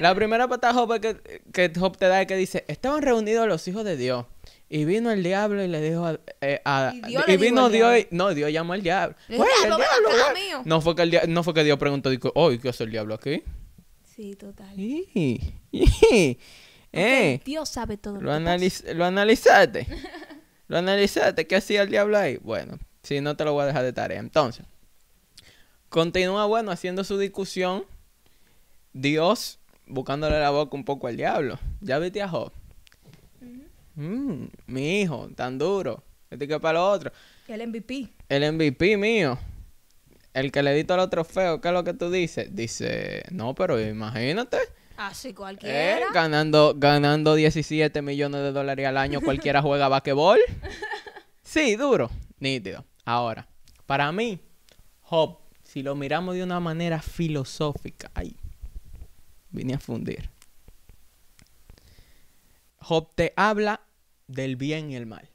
La 0.00 0.14
primera 0.14 0.48
pata 0.48 0.74
Job 0.74 0.98
que, 0.98 1.42
que 1.52 1.72
Job 1.78 1.96
te 1.96 2.06
da 2.06 2.20
es 2.20 2.26
que 2.26 2.36
dice, 2.36 2.64
estaban 2.68 3.02
reunidos 3.02 3.46
los 3.46 3.66
hijos 3.68 3.84
de 3.84 3.96
Dios. 3.96 4.26
Y 4.68 4.84
vino 4.84 5.10
el 5.10 5.22
diablo 5.22 5.62
y 5.62 5.68
le 5.68 5.80
dijo 5.80 6.06
a... 6.06 6.18
Eh, 6.40 6.60
y, 7.26 7.36
vino 7.36 7.68
Dios 7.70 7.98
y... 7.98 8.06
No, 8.10 8.32
Dios 8.34 8.52
llamó 8.52 8.72
al 8.72 8.82
diablo. 8.82 9.16
El 9.28 9.38
diablo, 9.38 9.78
el 9.78 10.64
No 10.64 10.80
fue 10.80 10.94
que 10.94 11.02
el 11.02 11.32
no 11.32 11.42
fue 11.42 11.54
que 11.54 11.64
Dios 11.64 11.78
preguntó, 11.78 12.08
dijo, 12.08 12.32
oh, 12.34 12.50
¿qué 12.60 12.68
hace 12.68 12.84
el 12.84 12.90
diablo 12.90 13.14
aquí? 13.14 13.42
Sí, 14.20 14.36
total. 14.36 14.74
eh, 16.92 17.40
Dios 17.42 17.68
sabe 17.70 17.96
todo. 17.96 18.20
Lo, 18.20 18.38
lo 18.38 19.04
analizaste. 19.06 19.86
lo 20.68 20.76
analizaste. 20.76 21.46
¿Qué 21.46 21.56
hacía 21.56 21.80
el 21.80 21.88
diablo 21.88 22.18
ahí? 22.18 22.36
Bueno, 22.36 22.78
si 23.02 23.22
no 23.22 23.34
te 23.34 23.46
lo 23.46 23.54
voy 23.54 23.62
a 23.62 23.66
dejar 23.68 23.82
de 23.82 23.94
tarea. 23.94 24.20
Entonces, 24.20 24.66
continúa, 25.88 26.44
bueno, 26.44 26.70
haciendo 26.70 27.02
su 27.02 27.16
discusión. 27.16 27.86
Dios 28.92 29.58
buscándole 29.86 30.38
la 30.38 30.50
boca 30.50 30.76
un 30.76 30.84
poco 30.84 31.06
al 31.06 31.16
diablo. 31.16 31.58
Ya 31.80 31.98
viste 31.98 32.20
a 32.20 32.28
Job. 32.28 32.52
Mm, 33.94 34.48
mi 34.66 35.00
hijo, 35.00 35.30
tan 35.34 35.56
duro. 35.56 36.02
Este 36.28 36.46
que 36.46 36.60
para 36.60 36.78
lo 36.78 36.90
otro. 36.90 37.10
El 37.48 37.66
MVP. 37.66 38.06
El 38.28 38.52
MVP 38.52 38.98
mío. 38.98 39.38
El 40.32 40.52
que 40.52 40.62
le 40.62 40.72
editó 40.72 40.96
los 40.96 41.10
trofeos, 41.10 41.60
¿qué 41.60 41.68
es 41.68 41.74
lo 41.74 41.82
que 41.84 41.94
tú 41.94 42.10
dices? 42.10 42.54
Dice, 42.54 43.24
no, 43.30 43.54
pero 43.54 43.80
imagínate. 43.80 44.58
Así 44.96 45.34
cualquiera. 45.34 45.98
Eh, 45.98 46.02
ganando, 46.12 46.74
ganando 46.76 47.34
17 47.34 48.02
millones 48.02 48.42
de 48.42 48.52
dólares 48.52 48.86
al 48.86 48.96
año, 48.96 49.20
cualquiera 49.20 49.62
juega 49.62 49.88
basquetbol. 49.88 50.38
Sí, 51.42 51.74
duro. 51.74 52.10
Nítido. 52.38 52.84
Ahora, 53.04 53.48
para 53.86 54.12
mí, 54.12 54.40
Job, 55.00 55.38
si 55.64 55.82
lo 55.82 55.96
miramos 55.96 56.34
de 56.36 56.44
una 56.44 56.60
manera 56.60 57.02
filosófica, 57.02 58.10
ahí, 58.14 58.36
vine 59.50 59.74
a 59.74 59.78
fundir. 59.78 60.30
Job 62.76 63.08
te 63.14 63.32
habla 63.36 63.80
del 64.26 64.56
bien 64.56 64.90
y 64.90 64.96
el 64.96 65.06
mal. 65.06 65.28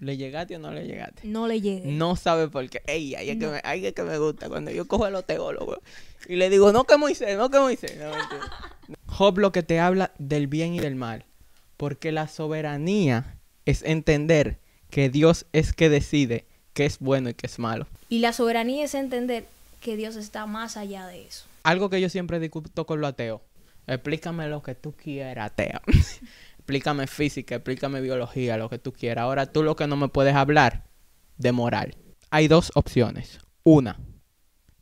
¿Le 0.00 0.16
llegaste 0.16 0.56
o 0.56 0.58
no 0.58 0.72
le 0.72 0.86
llegaste? 0.86 1.26
No 1.26 1.46
le 1.46 1.60
llegué. 1.60 1.86
No 1.86 2.16
sabe 2.16 2.48
por 2.48 2.68
qué. 2.68 2.82
Ey, 2.86 3.14
ahí 3.14 3.30
es, 3.30 3.38
que, 3.38 3.46
me, 3.46 3.92
que 3.92 4.02
me 4.02 4.18
gusta. 4.18 4.48
Cuando 4.48 4.70
yo 4.70 4.88
cojo 4.88 5.04
a 5.04 5.10
los 5.10 5.26
teólogos 5.26 5.78
y 6.26 6.36
le 6.36 6.48
digo, 6.48 6.72
no 6.72 6.84
que 6.84 6.96
Moisés, 6.96 7.36
no 7.36 7.50
que 7.50 7.58
Moisés. 7.58 7.96
No, 7.98 8.10
Job 9.06 9.38
lo 9.38 9.52
que 9.52 9.62
te 9.62 9.78
habla 9.78 10.12
del 10.18 10.46
bien 10.46 10.74
y 10.74 10.80
del 10.80 10.94
mal. 10.94 11.24
Porque 11.76 12.12
la 12.12 12.28
soberanía 12.28 13.36
es 13.66 13.82
entender 13.82 14.58
que 14.90 15.10
Dios 15.10 15.46
es 15.52 15.72
que 15.72 15.88
decide 15.88 16.46
qué 16.72 16.86
es 16.86 16.98
bueno 16.98 17.28
y 17.28 17.34
qué 17.34 17.46
es 17.46 17.58
malo. 17.58 17.86
Y 18.08 18.20
la 18.20 18.32
soberanía 18.32 18.84
es 18.84 18.94
entender 18.94 19.44
que 19.80 19.96
Dios 19.96 20.16
está 20.16 20.46
más 20.46 20.76
allá 20.76 21.06
de 21.06 21.26
eso. 21.26 21.44
Algo 21.62 21.90
que 21.90 22.00
yo 22.00 22.08
siempre 22.08 22.40
discuto 22.40 22.86
con 22.86 23.00
los 23.00 23.10
ateos. 23.10 23.40
Explícame 23.86 24.48
lo 24.48 24.62
que 24.62 24.74
tú 24.74 24.92
quieras, 24.92 25.50
ateo. 25.50 25.80
explícame 26.70 27.08
física, 27.08 27.56
explícame 27.56 28.00
biología, 28.00 28.56
lo 28.56 28.70
que 28.70 28.78
tú 28.78 28.92
quieras. 28.92 29.24
Ahora 29.24 29.46
tú 29.46 29.64
lo 29.64 29.74
que 29.74 29.88
no 29.88 29.96
me 29.96 30.08
puedes 30.08 30.36
hablar 30.36 30.84
de 31.36 31.50
moral. 31.50 31.96
Hay 32.30 32.46
dos 32.46 32.70
opciones. 32.76 33.40
Una, 33.64 33.98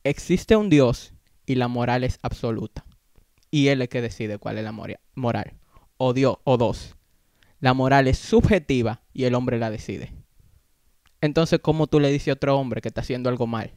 existe 0.04 0.54
un 0.54 0.68
Dios 0.68 1.14
y 1.47 1.54
la 1.54 1.66
moral 1.66 2.04
es 2.04 2.18
absoluta. 2.21 2.85
Y 3.50 3.68
Él 3.68 3.80
es 3.80 3.88
que 3.88 4.02
decide 4.02 4.37
cuál 4.37 4.59
es 4.59 4.64
la 4.64 4.73
moral. 5.14 5.54
O 5.97 6.12
Dios, 6.12 6.37
o 6.45 6.59
dos, 6.59 6.95
la 7.59 7.73
moral 7.73 8.07
es 8.07 8.18
subjetiva 8.18 9.00
y 9.14 9.25
el 9.25 9.35
hombre 9.35 9.59
la 9.59 9.71
decide. 9.71 10.12
Entonces, 11.23 11.59
¿cómo 11.61 11.87
tú 11.87 12.00
le 12.00 12.12
dices 12.12 12.28
a 12.28 12.33
otro 12.35 12.59
hombre 12.59 12.83
que 12.83 12.88
está 12.88 13.00
haciendo 13.00 13.30
algo 13.30 13.47
mal? 13.47 13.73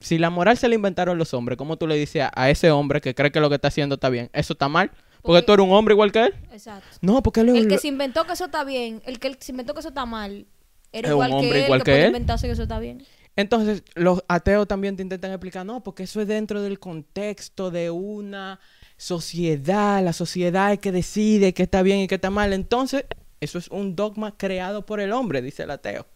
Si 0.00 0.18
la 0.18 0.28
moral 0.28 0.58
se 0.58 0.68
la 0.68 0.74
inventaron 0.74 1.18
los 1.18 1.32
hombres, 1.34 1.56
¿cómo 1.56 1.76
tú 1.76 1.86
le 1.86 1.94
dices 1.94 2.28
a, 2.34 2.50
ese 2.50 2.72
hombre 2.72 3.00
que 3.00 3.14
cree 3.14 3.30
que 3.30 3.38
lo 3.38 3.48
que 3.48 3.54
está 3.54 3.68
haciendo 3.68 3.94
está 3.94 4.08
bien? 4.08 4.28
¿Eso 4.32 4.54
está 4.54 4.68
mal? 4.68 4.90
Porque, 5.22 5.42
tú 5.42 5.52
eres 5.52 5.64
un 5.64 5.72
hombre 5.72 5.94
igual 5.94 6.10
que 6.10 6.26
él. 6.26 6.34
Exacto. 6.52 6.88
No, 7.00 7.22
porque 7.22 7.40
él 7.40 7.50
El 7.50 7.68
que 7.68 7.78
se 7.78 7.88
inventó 7.88 8.24
que 8.24 8.32
eso 8.32 8.46
está 8.46 8.64
bien, 8.64 9.02
el 9.06 9.18
que 9.20 9.36
se 9.38 9.52
inventó 9.52 9.72
que 9.72 9.80
eso 9.80 9.90
está 9.90 10.04
mal, 10.04 10.46
era 10.90 11.10
igual 11.10 11.30
un 11.30 11.36
hombre 11.36 11.50
que 11.50 11.58
él, 11.58 11.64
igual 11.64 11.82
que, 11.84 12.04
él. 12.04 12.12
que 12.12 12.50
eso 12.50 12.62
está 12.62 12.78
bien. 12.78 13.04
Entonces, 13.34 13.82
los 13.94 14.22
ateos 14.28 14.68
también 14.68 14.96
te 14.96 15.02
intentan 15.02 15.30
explicar, 15.30 15.64
no, 15.64 15.82
porque 15.82 16.02
eso 16.02 16.20
es 16.20 16.28
dentro 16.28 16.60
del 16.60 16.78
contexto 16.78 17.70
de 17.70 17.90
una 17.90 18.60
sociedad, 18.98 20.04
la 20.04 20.12
sociedad 20.12 20.72
es 20.72 20.80
que 20.80 20.92
decide 20.92 21.54
qué 21.54 21.62
está 21.62 21.82
bien 21.82 22.00
y 22.00 22.08
qué 22.08 22.16
está 22.16 22.30
mal. 22.30 22.52
Entonces, 22.52 23.06
eso 23.40 23.58
es 23.58 23.68
un 23.68 23.96
dogma 23.96 24.36
creado 24.36 24.84
por 24.84 25.00
el 25.00 25.12
hombre, 25.12 25.40
dice 25.40 25.62
el 25.62 25.70
ateo. 25.70 26.06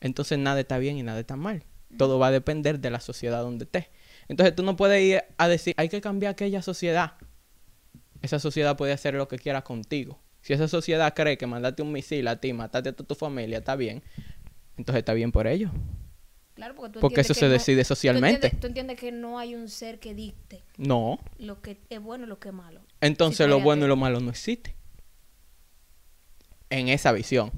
Entonces, 0.00 0.38
nada 0.38 0.60
está 0.60 0.78
bien 0.78 0.96
y 0.96 1.02
nada 1.02 1.20
está 1.20 1.36
mal. 1.36 1.64
Todo 1.98 2.18
va 2.18 2.28
a 2.28 2.30
depender 2.30 2.80
de 2.80 2.90
la 2.90 3.00
sociedad 3.00 3.42
donde 3.42 3.64
estés. 3.64 3.86
Entonces, 4.28 4.56
tú 4.56 4.62
no 4.62 4.74
puedes 4.74 5.02
ir 5.02 5.22
a 5.36 5.48
decir, 5.48 5.74
hay 5.76 5.90
que 5.90 6.00
cambiar 6.00 6.32
aquella 6.32 6.62
sociedad. 6.62 7.12
Esa 8.22 8.38
sociedad 8.38 8.76
puede 8.76 8.92
hacer 8.92 9.14
lo 9.14 9.28
que 9.28 9.38
quiera 9.38 9.62
contigo. 9.62 10.18
Si 10.40 10.52
esa 10.52 10.68
sociedad 10.68 11.12
cree 11.14 11.36
que 11.38 11.46
mandarte 11.46 11.82
un 11.82 11.92
misil 11.92 12.26
a 12.28 12.40
ti, 12.40 12.52
matarte 12.52 12.88
a 12.88 12.92
toda 12.92 13.06
tu 13.06 13.14
familia, 13.14 13.58
está 13.58 13.76
bien, 13.76 14.02
entonces 14.76 15.00
está 15.00 15.12
bien 15.14 15.30
por 15.32 15.46
ellos. 15.46 15.70
Claro, 16.54 16.74
porque, 16.74 16.92
tú 16.94 17.00
Porque 17.00 17.20
entiendes 17.20 17.26
eso 17.30 17.34
que 17.34 17.40
se 17.40 17.46
no- 17.46 17.52
decide 17.52 17.82
tú 17.82 17.88
socialmente. 17.88 18.34
entiendes, 18.46 18.60
tú 18.60 18.66
entiendes 18.66 18.98
que 19.00 19.12
no 19.12 19.38
hay 19.38 19.54
un 19.54 19.68
ser 19.68 19.98
que 20.00 20.14
dicte 20.14 20.62
No. 20.76 21.18
lo 21.38 21.60
que 21.62 21.78
es 21.88 22.00
bueno 22.00 22.24
y 22.24 22.28
lo 22.28 22.38
que 22.38 22.48
es 22.48 22.54
malo. 22.54 22.80
Entonces 23.00 23.48
lo 23.48 23.60
bueno 23.60 23.84
y 23.86 23.88
lo 23.88 23.96
malo 23.96 24.20
no 24.20 24.30
existe. 24.30 24.74
En 26.70 26.88
esa 26.88 27.12
visión. 27.12 27.50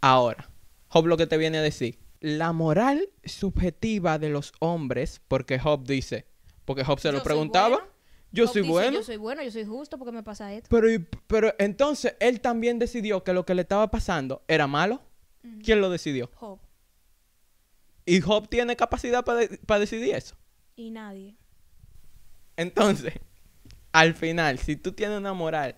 Ahora, 0.00 0.50
Job 0.88 1.06
lo 1.06 1.16
que 1.16 1.26
te 1.26 1.36
viene 1.36 1.58
a 1.58 1.62
decir, 1.62 1.98
la 2.20 2.52
moral 2.52 3.08
subjetiva 3.24 4.18
de 4.18 4.28
los 4.30 4.52
hombres, 4.60 5.20
porque 5.28 5.58
Job 5.58 5.84
dice, 5.86 6.26
porque 6.64 6.84
Job 6.84 6.98
se 7.00 7.08
Yo 7.08 7.12
lo 7.12 7.22
preguntaba, 7.22 7.76
bueno. 7.76 7.91
Yo 8.32 8.46
soy 8.46 8.62
dice, 8.62 8.72
bueno, 8.72 8.98
Yo 8.98 9.02
soy 9.04 9.16
bueno, 9.16 9.42
yo 9.42 9.50
soy 9.50 9.64
justo 9.64 9.98
porque 9.98 10.12
me 10.12 10.22
pasa 10.22 10.52
esto. 10.52 10.68
pero, 10.70 10.88
pero 11.26 11.54
entonces 11.58 12.16
él 12.18 12.40
también 12.40 12.78
decidió 12.78 13.22
que 13.22 13.32
lo 13.32 13.44
que 13.44 13.54
le 13.54 13.62
estaba 13.62 13.90
pasando 13.90 14.42
era 14.48 14.66
malo. 14.66 15.02
¿Quién 15.64 15.80
lo 15.80 15.90
decidió? 15.90 16.30
Job. 16.34 16.60
Y 18.06 18.20
Job 18.20 18.48
tiene 18.48 18.76
capacidad 18.76 19.24
para 19.24 19.80
decidir 19.80 20.14
eso. 20.14 20.36
Y 20.76 20.90
nadie. 20.90 21.36
Entonces, 22.56 23.14
al 23.92 24.14
final, 24.14 24.58
si 24.58 24.76
tú 24.76 24.92
tienes 24.92 25.18
una 25.18 25.32
moral, 25.32 25.76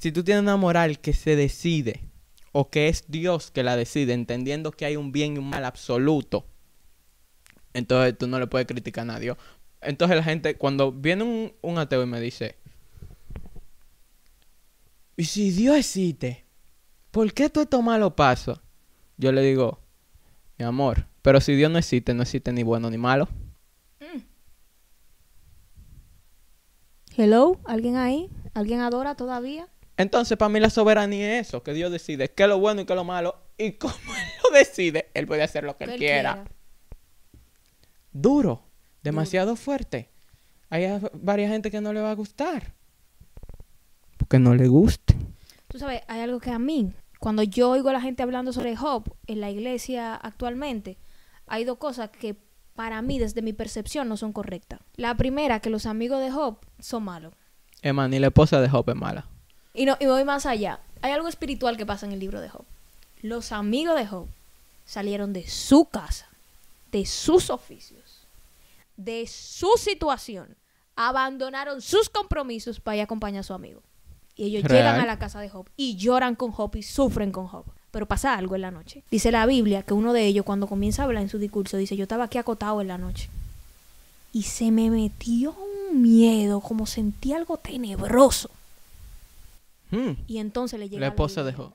si 0.00 0.12
tú 0.12 0.22
tienes 0.24 0.42
una 0.42 0.56
moral 0.56 1.00
que 1.00 1.12
se 1.12 1.36
decide, 1.36 2.08
o 2.52 2.70
que 2.70 2.88
es 2.88 3.04
Dios 3.08 3.50
que 3.50 3.62
la 3.62 3.76
decide, 3.76 4.12
entendiendo 4.12 4.72
que 4.72 4.84
hay 4.84 4.96
un 4.96 5.10
bien 5.10 5.34
y 5.34 5.38
un 5.38 5.48
mal 5.48 5.64
absoluto, 5.64 6.46
entonces 7.72 8.16
tú 8.18 8.26
no 8.26 8.38
le 8.38 8.46
puedes 8.46 8.66
criticar 8.66 9.10
a 9.10 9.18
Dios. 9.18 9.36
Entonces 9.82 10.16
la 10.16 10.22
gente, 10.22 10.56
cuando 10.56 10.92
viene 10.92 11.24
un, 11.24 11.52
un 11.60 11.78
ateo 11.78 12.02
y 12.02 12.06
me 12.06 12.20
dice, 12.20 12.56
¿y 15.16 15.24
si 15.24 15.50
Dios 15.50 15.76
existe? 15.76 16.44
¿Por 17.10 17.32
qué 17.32 17.50
todo 17.50 17.64
esto 17.64 17.82
malo 17.82 18.14
pasa? 18.16 18.62
Yo 19.16 19.32
le 19.32 19.42
digo, 19.42 19.80
mi 20.58 20.64
amor, 20.64 21.06
pero 21.20 21.40
si 21.40 21.54
Dios 21.54 21.70
no 21.70 21.78
existe, 21.78 22.14
no 22.14 22.22
existe 22.22 22.52
ni 22.52 22.62
bueno 22.62 22.90
ni 22.90 22.98
malo. 22.98 23.28
Hello, 27.16 27.60
¿alguien 27.64 27.96
ahí? 27.96 28.30
¿Alguien 28.54 28.80
adora 28.80 29.14
todavía? 29.14 29.68
Entonces, 29.98 30.38
para 30.38 30.48
mí 30.48 30.60
la 30.60 30.70
soberanía 30.70 31.38
es 31.38 31.48
eso, 31.48 31.62
que 31.62 31.74
Dios 31.74 31.92
decide 31.92 32.30
qué 32.30 32.44
es 32.44 32.48
lo 32.48 32.58
bueno 32.58 32.80
y 32.80 32.86
qué 32.86 32.92
es 32.94 32.96
lo 32.96 33.04
malo, 33.04 33.36
y 33.58 33.72
como 33.78 33.94
Él 33.94 34.28
lo 34.44 34.58
decide, 34.58 35.10
Él 35.14 35.26
puede 35.26 35.42
hacer 35.42 35.64
lo 35.64 35.76
que, 35.76 35.84
Que 35.84 35.84
Él 35.84 35.90
él 35.92 35.98
quiera. 35.98 36.34
quiera. 36.34 36.50
Duro, 38.12 38.64
demasiado 39.02 39.56
fuerte. 39.56 40.08
Hay 40.70 40.86
varias 41.12 41.50
gente 41.50 41.70
que 41.70 41.80
no 41.80 41.92
le 41.92 42.00
va 42.00 42.10
a 42.10 42.14
gustar. 42.14 42.72
Porque 44.16 44.38
no 44.38 44.54
le 44.54 44.68
guste. 44.68 45.16
Tú 45.68 45.78
sabes, 45.78 46.02
hay 46.08 46.20
algo 46.20 46.40
que 46.40 46.50
a 46.50 46.58
mí, 46.58 46.92
cuando 47.18 47.42
yo 47.42 47.70
oigo 47.70 47.88
a 47.88 47.92
la 47.92 48.00
gente 48.00 48.22
hablando 48.22 48.52
sobre 48.52 48.76
Job 48.76 49.04
en 49.26 49.40
la 49.40 49.50
iglesia 49.50 50.14
actualmente, 50.14 50.96
hay 51.46 51.64
dos 51.64 51.78
cosas 51.78 52.10
que 52.10 52.36
para 52.74 53.02
mí, 53.02 53.18
desde 53.18 53.42
mi 53.42 53.52
percepción, 53.52 54.08
no 54.08 54.16
son 54.16 54.32
correctas. 54.32 54.80
La 54.96 55.16
primera, 55.16 55.60
que 55.60 55.70
los 55.70 55.86
amigos 55.86 56.20
de 56.20 56.30
Job 56.30 56.58
son 56.78 57.04
malos. 57.04 57.34
Emma, 57.82 58.08
ni 58.08 58.18
la 58.18 58.28
esposa 58.28 58.60
de 58.60 58.68
Job 58.68 58.88
es 58.88 58.96
mala. 58.96 59.26
Y, 59.74 59.84
no, 59.84 59.96
y 60.00 60.06
voy 60.06 60.24
más 60.24 60.46
allá. 60.46 60.80
Hay 61.02 61.12
algo 61.12 61.28
espiritual 61.28 61.76
que 61.76 61.84
pasa 61.84 62.06
en 62.06 62.12
el 62.12 62.18
libro 62.18 62.40
de 62.40 62.48
Job. 62.48 62.64
Los 63.20 63.52
amigos 63.52 63.96
de 63.96 64.06
Job 64.06 64.28
salieron 64.84 65.32
de 65.32 65.48
su 65.48 65.86
casa, 65.86 66.28
de 66.90 67.06
sus 67.06 67.50
oficios, 67.50 68.01
de 69.04 69.26
su 69.26 69.68
situación, 69.78 70.56
abandonaron 70.96 71.80
sus 71.80 72.08
compromisos 72.08 72.80
para 72.80 72.96
ir 72.96 73.00
a 73.00 73.04
acompañar 73.04 73.40
a 73.40 73.44
su 73.44 73.54
amigo. 73.54 73.82
Y 74.36 74.44
ellos 74.44 74.64
Real. 74.64 74.78
llegan 74.94 75.00
a 75.00 75.06
la 75.06 75.18
casa 75.18 75.40
de 75.40 75.48
Job 75.48 75.66
y 75.76 75.96
lloran 75.96 76.34
con 76.36 76.52
Job 76.52 76.74
y 76.76 76.82
sufren 76.82 77.32
con 77.32 77.46
Job. 77.46 77.64
Pero 77.90 78.06
pasa 78.06 78.34
algo 78.34 78.54
en 78.54 78.62
la 78.62 78.70
noche. 78.70 79.04
Dice 79.10 79.30
la 79.30 79.44
Biblia 79.44 79.82
que 79.82 79.92
uno 79.92 80.12
de 80.14 80.24
ellos 80.26 80.44
cuando 80.46 80.66
comienza 80.66 81.02
a 81.02 81.04
hablar 81.04 81.22
en 81.22 81.28
su 81.28 81.38
discurso 81.38 81.76
dice, 81.76 81.96
yo 81.96 82.04
estaba 82.04 82.24
aquí 82.24 82.38
acotado 82.38 82.80
en 82.80 82.88
la 82.88 82.96
noche. 82.98 83.28
Y 84.32 84.44
se 84.44 84.70
me 84.70 84.88
metió 84.88 85.52
un 85.52 86.00
miedo, 86.00 86.60
como 86.60 86.86
sentí 86.86 87.34
algo 87.34 87.58
tenebroso. 87.58 88.50
Hmm, 89.90 90.12
Y 90.26 90.38
entonces 90.38 90.80
le 90.80 90.88
llega 90.88 91.00
la 91.00 91.08
esposa 91.08 91.42
de 91.44 91.50
idea. 91.50 91.58
Job. 91.64 91.74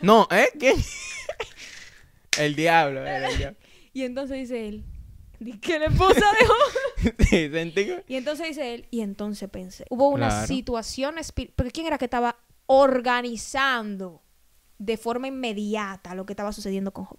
No, 0.00 0.26
¿eh? 0.30 0.48
¿Quién? 0.58 0.76
el 2.38 2.54
diablo, 2.56 3.00
era 3.04 3.28
el 3.30 3.36
diablo. 3.38 3.58
Y 3.92 4.02
entonces 4.04 4.36
dice 4.38 4.68
él, 4.68 4.84
"Di 4.84 4.97
que 5.60 5.78
la 5.78 5.86
esposa 5.86 6.14
de 6.20 6.46
Job?" 6.46 7.14
sí, 7.28 7.48
sentí 7.50 7.86
Y 8.08 8.16
entonces 8.16 8.48
dice 8.48 8.74
él, 8.74 8.86
y 8.90 9.00
entonces 9.00 9.48
pensé, 9.50 9.84
hubo 9.90 10.08
una 10.08 10.28
Claro. 10.28 10.46
situación 10.46 11.18
espiritual, 11.18 11.54
porque 11.56 11.72
¿quién 11.72 11.86
era 11.86 11.98
que 11.98 12.04
estaba 12.06 12.36
organizando 12.66 14.22
de 14.78 14.96
forma 14.96 15.26
inmediata 15.28 16.14
lo 16.14 16.26
que 16.26 16.32
estaba 16.32 16.52
sucediendo 16.52 16.92
con 16.92 17.04
Job? 17.04 17.18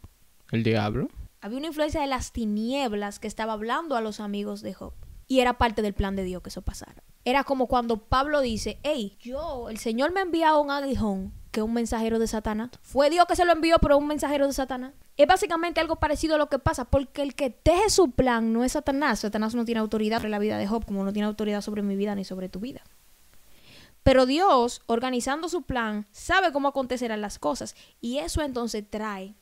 El 0.52 0.64
diablo. 0.64 1.10
Había 1.42 1.58
una 1.58 1.68
influencia 1.68 2.02
de 2.02 2.08
las 2.08 2.32
tinieblas 2.32 3.20
que 3.20 3.28
estaba 3.28 3.54
hablando 3.54 3.96
a 3.96 4.02
los 4.02 4.20
amigos 4.20 4.62
de 4.62 4.74
Job. 4.74 4.94
Y 5.28 5.40
era 5.42 5.58
parte 5.58 5.82
del 5.82 5.94
plan 5.94 6.16
de 6.16 6.24
Dios 6.24 6.42
que 6.42 6.50
eso 6.50 6.62
pasara. 6.62 7.04
Era 7.24 7.44
como 7.44 7.68
cuando 7.68 7.98
Pablo 7.98 8.42
dice, 8.42 8.80
hey, 8.84 9.18
yo, 9.22 9.70
el 9.70 9.78
Señor 9.78 10.12
me 10.12 10.20
ha 10.22 10.24
enviado 10.24 10.62
un 10.62 10.72
aguijón, 10.72 11.34
que 11.52 11.62
un 11.62 11.74
mensajero 11.74 12.20
de 12.20 12.28
Satanás. 12.28 12.70
Fue 12.82 13.10
Dios 13.10 13.26
que 13.26 13.36
se 13.36 13.46
lo 13.46 13.52
envió, 13.52 13.78
pero 13.80 13.98
un 13.98 14.08
mensajero 14.08 14.46
de 14.48 14.54
Satanás. 14.54 14.94
Es 15.18 15.28
básicamente 15.28 15.80
algo 15.80 15.98
parecido 15.98 16.36
a 16.36 16.38
lo 16.38 16.48
que 16.48 16.60
pasa, 16.60 16.86
porque 16.86 17.22
el 17.22 17.36
que 17.36 17.50
teje 17.50 17.90
su 17.90 18.12
plan 18.12 18.54
no 18.54 18.64
es 18.64 18.74
Satanás. 18.74 19.20
Satanás 19.20 19.56
no 19.56 19.66
tiene 19.66 19.82
autoridad 19.82 20.18
sobre 20.18 20.30
la 20.30 20.40
vida 20.40 20.58
de 20.58 20.68
Job, 20.68 20.86
como 20.86 21.04
no 21.04 21.14
tiene 21.14 21.28
autoridad 21.28 21.62
sobre 21.62 21.82
mi 21.82 21.96
vida 21.96 22.16
ni 22.16 22.24
sobre 22.24 22.50
tu 22.50 22.60
vida. 22.60 22.82
Pero 24.04 24.26
Dios, 24.26 24.82
organizando 24.86 25.50
su 25.50 25.64
plan, 25.64 26.08
sabe 26.12 26.52
cómo 26.52 26.70
acontecerán 26.70 27.22
las 27.22 27.38
cosas. 27.38 27.76
Y 28.00 28.20
eso 28.20 28.42
entonces 28.42 28.84
trae 28.90 29.36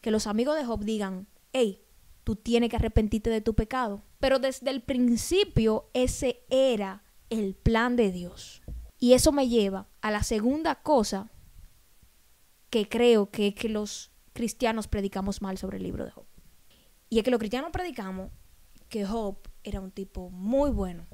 que 0.00 0.10
los 0.10 0.26
amigos 0.26 0.56
de 0.56 0.64
Job 0.64 0.84
digan, 0.84 1.28
hey, 1.52 1.82
tú 2.24 2.36
tienes 2.36 2.70
que 2.70 2.76
arrepentirte 2.76 3.30
de 3.30 3.40
tu 3.40 3.54
pecado. 3.54 4.02
Pero 4.18 4.38
desde 4.38 4.70
el 4.70 4.82
principio 4.82 5.88
ese 5.92 6.44
era 6.50 7.04
el 7.30 7.54
plan 7.54 7.96
de 7.96 8.10
Dios. 8.10 8.62
Y 8.98 9.12
eso 9.12 9.32
me 9.32 9.48
lleva 9.48 9.86
a 10.00 10.10
la 10.10 10.22
segunda 10.22 10.74
cosa 10.76 11.28
que 12.70 12.88
creo 12.88 13.30
que 13.30 13.48
es 13.48 13.54
que 13.54 13.68
los 13.68 14.10
cristianos 14.32 14.88
predicamos 14.88 15.40
mal 15.42 15.56
sobre 15.58 15.78
el 15.78 15.84
libro 15.84 16.04
de 16.04 16.10
Job. 16.10 16.24
Y 17.08 17.18
es 17.18 17.24
que 17.24 17.30
los 17.30 17.38
cristianos 17.38 17.70
predicamos 17.72 18.30
que 18.88 19.06
Job 19.06 19.36
era 19.64 19.80
un 19.80 19.90
tipo 19.90 20.30
muy 20.30 20.70
bueno, 20.70 21.06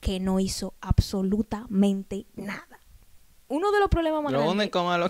que 0.00 0.18
no 0.18 0.40
hizo 0.40 0.74
absolutamente 0.80 2.26
nada. 2.34 2.80
Uno 3.48 3.70
de 3.70 3.80
los 3.80 3.88
problemas 3.88 4.22
más 4.22 4.32
Lo 4.32 4.38
grandes... 4.38 4.52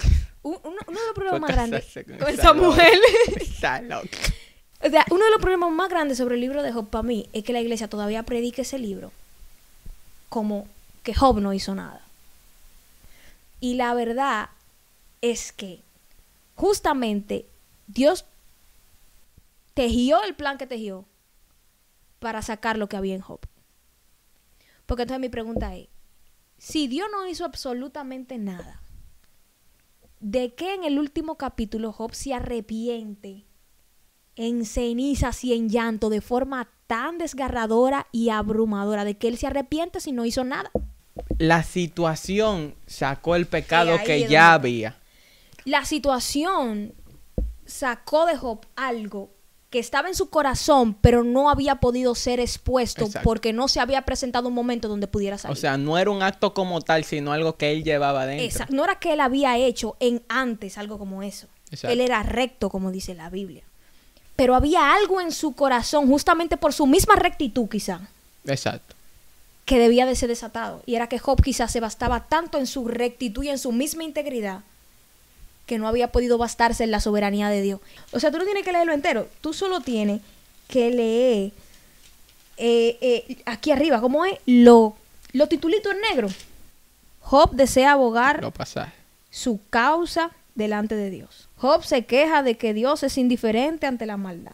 que 0.02 0.08
un- 0.42 0.58
Uno, 0.64 0.78
uno 0.88 1.00
de 1.00 1.06
los 1.06 1.14
problemas 1.14 1.40
más 1.40 1.50
grandes 1.52 1.84
con 1.94 2.16
con 2.56 2.56
mujer. 2.66 2.98
Está 3.40 3.80
loco. 3.82 4.08
O 4.84 4.90
sea, 4.90 5.06
uno 5.10 5.24
de 5.24 5.30
los 5.30 5.40
problemas 5.40 5.70
más 5.70 5.88
grandes 5.88 6.18
sobre 6.18 6.34
el 6.34 6.40
libro 6.40 6.62
de 6.62 6.72
Job 6.72 6.90
para 6.90 7.04
mí 7.04 7.28
es 7.32 7.44
que 7.44 7.52
la 7.52 7.60
iglesia 7.60 7.88
todavía 7.88 8.24
predica 8.24 8.62
ese 8.62 8.78
libro 8.80 9.12
como 10.28 10.66
que 11.02 11.14
Job 11.14 11.40
no 11.40 11.52
hizo 11.52 11.74
nada. 11.74 12.06
Y 13.60 13.74
la 13.74 13.94
verdad 13.94 14.50
es 15.20 15.52
que 15.52 15.80
justamente 16.56 17.46
Dios 17.86 18.24
tejió 19.74 20.22
el 20.22 20.34
plan 20.34 20.58
que 20.58 20.66
tejió 20.66 21.04
para 22.18 22.42
sacar 22.42 22.78
lo 22.78 22.88
que 22.88 22.96
había 22.96 23.14
en 23.14 23.20
Job. 23.20 23.40
Porque 24.86 25.02
entonces 25.02 25.20
mi 25.20 25.28
pregunta 25.28 25.74
es, 25.74 25.88
si 26.58 26.86
Dios 26.86 27.08
no 27.10 27.26
hizo 27.26 27.44
absolutamente 27.44 28.38
nada, 28.38 28.80
¿de 30.20 30.54
qué 30.54 30.74
en 30.74 30.84
el 30.84 30.98
último 30.98 31.36
capítulo 31.36 31.92
Job 31.92 32.14
se 32.14 32.34
arrepiente 32.34 33.44
en 34.36 34.64
cenizas 34.64 35.42
y 35.44 35.52
en 35.52 35.68
llanto 35.68 36.08
de 36.08 36.20
forma 36.20 36.68
tan 36.86 37.18
desgarradora 37.18 38.06
y 38.12 38.28
abrumadora 38.28 39.04
de 39.04 39.16
que 39.16 39.28
él 39.28 39.38
se 39.38 39.46
arrepiente 39.46 40.00
si 40.00 40.12
no 40.12 40.24
hizo 40.24 40.44
nada? 40.44 40.70
La 41.38 41.62
situación 41.62 42.74
sacó 42.86 43.36
el 43.36 43.46
pecado 43.46 43.92
Sí, 43.94 43.98
ahí 44.00 44.06
que 44.06 44.20
ya 44.28 44.52
donde- 44.52 44.54
había. 44.68 44.96
La 45.64 45.84
situación 45.84 46.92
sacó 47.66 48.26
de 48.26 48.36
Job 48.36 48.60
algo 48.76 49.30
que 49.70 49.78
estaba 49.78 50.08
en 50.08 50.14
su 50.14 50.28
corazón, 50.28 50.94
pero 51.00 51.24
no 51.24 51.48
había 51.48 51.76
podido 51.76 52.14
ser 52.14 52.40
expuesto 52.40 53.06
Exacto. 53.06 53.24
porque 53.24 53.54
no 53.54 53.68
se 53.68 53.80
había 53.80 54.02
presentado 54.02 54.48
un 54.48 54.54
momento 54.54 54.86
donde 54.86 55.06
pudiera 55.06 55.38
salir. 55.38 55.56
O 55.56 55.60
sea, 55.60 55.78
no 55.78 55.96
era 55.96 56.10
un 56.10 56.22
acto 56.22 56.52
como 56.52 56.82
tal, 56.82 57.04
sino 57.04 57.32
algo 57.32 57.56
que 57.56 57.72
él 57.72 57.82
llevaba 57.82 58.26
dentro. 58.26 58.46
Esa- 58.46 58.66
no 58.70 58.84
era 58.84 58.98
que 58.98 59.14
él 59.14 59.20
había 59.20 59.56
hecho 59.56 59.96
en 59.98 60.22
antes 60.28 60.76
algo 60.76 60.98
como 60.98 61.22
eso. 61.22 61.46
Exacto. 61.70 61.92
Él 61.94 62.00
era 62.02 62.22
recto, 62.22 62.68
como 62.68 62.90
dice 62.90 63.14
la 63.14 63.30
Biblia. 63.30 63.62
Pero 64.36 64.54
había 64.54 64.92
algo 64.94 65.22
en 65.22 65.32
su 65.32 65.52
corazón, 65.52 66.06
justamente 66.06 66.58
por 66.58 66.74
su 66.74 66.86
misma 66.86 67.14
rectitud 67.16 67.68
quizá, 67.68 68.00
Exacto. 68.44 68.94
Que 69.64 69.78
debía 69.78 70.06
de 70.06 70.16
ser 70.16 70.28
desatado. 70.28 70.82
Y 70.86 70.94
era 70.96 71.08
que 71.08 71.18
Job 71.18 71.42
quizás 71.42 71.70
se 71.70 71.80
bastaba 71.80 72.20
tanto 72.28 72.58
en 72.58 72.66
su 72.66 72.88
rectitud 72.88 73.44
y 73.44 73.48
en 73.48 73.58
su 73.58 73.72
misma 73.72 74.04
integridad 74.04 74.60
que 75.66 75.78
no 75.78 75.86
había 75.86 76.10
podido 76.10 76.38
bastarse 76.38 76.84
en 76.84 76.90
la 76.90 77.00
soberanía 77.00 77.48
de 77.48 77.62
Dios. 77.62 77.80
O 78.10 78.20
sea, 78.20 78.30
tú 78.30 78.38
no 78.38 78.44
tienes 78.44 78.64
que 78.64 78.72
leerlo 78.72 78.92
entero. 78.92 79.28
Tú 79.40 79.52
solo 79.52 79.80
tienes 79.80 80.20
que 80.68 80.90
leer 80.90 81.52
eh, 82.56 82.98
eh, 83.00 83.42
aquí 83.46 83.70
arriba, 83.70 84.00
¿cómo 84.00 84.24
es? 84.24 84.38
Lo, 84.46 84.96
lo 85.32 85.48
titulito 85.48 85.90
en 85.90 86.00
negro. 86.00 86.28
Job 87.20 87.52
desea 87.52 87.92
abogar 87.92 88.52
su 89.30 89.60
causa 89.70 90.30
delante 90.54 90.94
de 90.94 91.10
Dios. 91.10 91.48
Job 91.56 91.84
se 91.84 92.04
queja 92.04 92.42
de 92.42 92.56
que 92.56 92.74
Dios 92.74 93.02
es 93.02 93.16
indiferente 93.16 93.86
ante 93.86 94.06
la 94.06 94.16
maldad. 94.16 94.52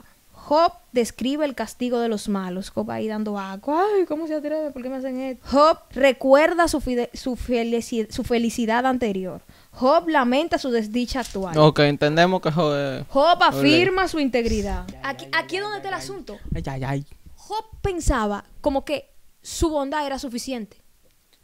Job 0.48 0.72
describe 0.92 1.44
el 1.44 1.54
castigo 1.54 1.98
de 2.00 2.08
los 2.08 2.26
malos. 2.30 2.70
Job 2.70 2.90
ahí 2.90 3.06
dando 3.06 3.38
agua. 3.38 3.84
Ay, 3.94 4.06
¿cómo 4.06 4.26
se 4.26 4.34
atreve? 4.34 4.70
¿Por 4.70 4.82
qué 4.82 4.88
me 4.88 4.96
hacen 4.96 5.20
esto? 5.20 5.46
Job 5.46 5.78
recuerda 5.90 6.68
su, 6.68 6.80
fide- 6.80 7.10
su, 7.12 7.36
felici- 7.36 8.10
su 8.10 8.24
felicidad 8.24 8.86
anterior. 8.86 9.42
Job 9.72 10.08
lamenta 10.08 10.56
su 10.56 10.70
desdicha 10.70 11.20
actual. 11.20 11.56
Ok, 11.58 11.80
entendemos 11.80 12.40
que 12.40 12.50
joder. 12.50 13.04
Job 13.10 13.42
afirma 13.42 14.08
su 14.08 14.18
integridad. 14.20 14.86
Aquí, 15.02 15.26
aquí 15.32 15.56
es 15.56 15.62
donde 15.62 15.76
está 15.78 15.88
el 15.88 15.94
asunto. 15.94 16.38
Ay, 16.54 16.62
ay, 16.66 16.84
ay. 16.84 17.06
Job 17.36 17.64
pensaba 17.82 18.44
como 18.62 18.86
que 18.86 19.10
su 19.42 19.68
bondad 19.68 20.06
era 20.06 20.18
suficiente. 20.18 20.78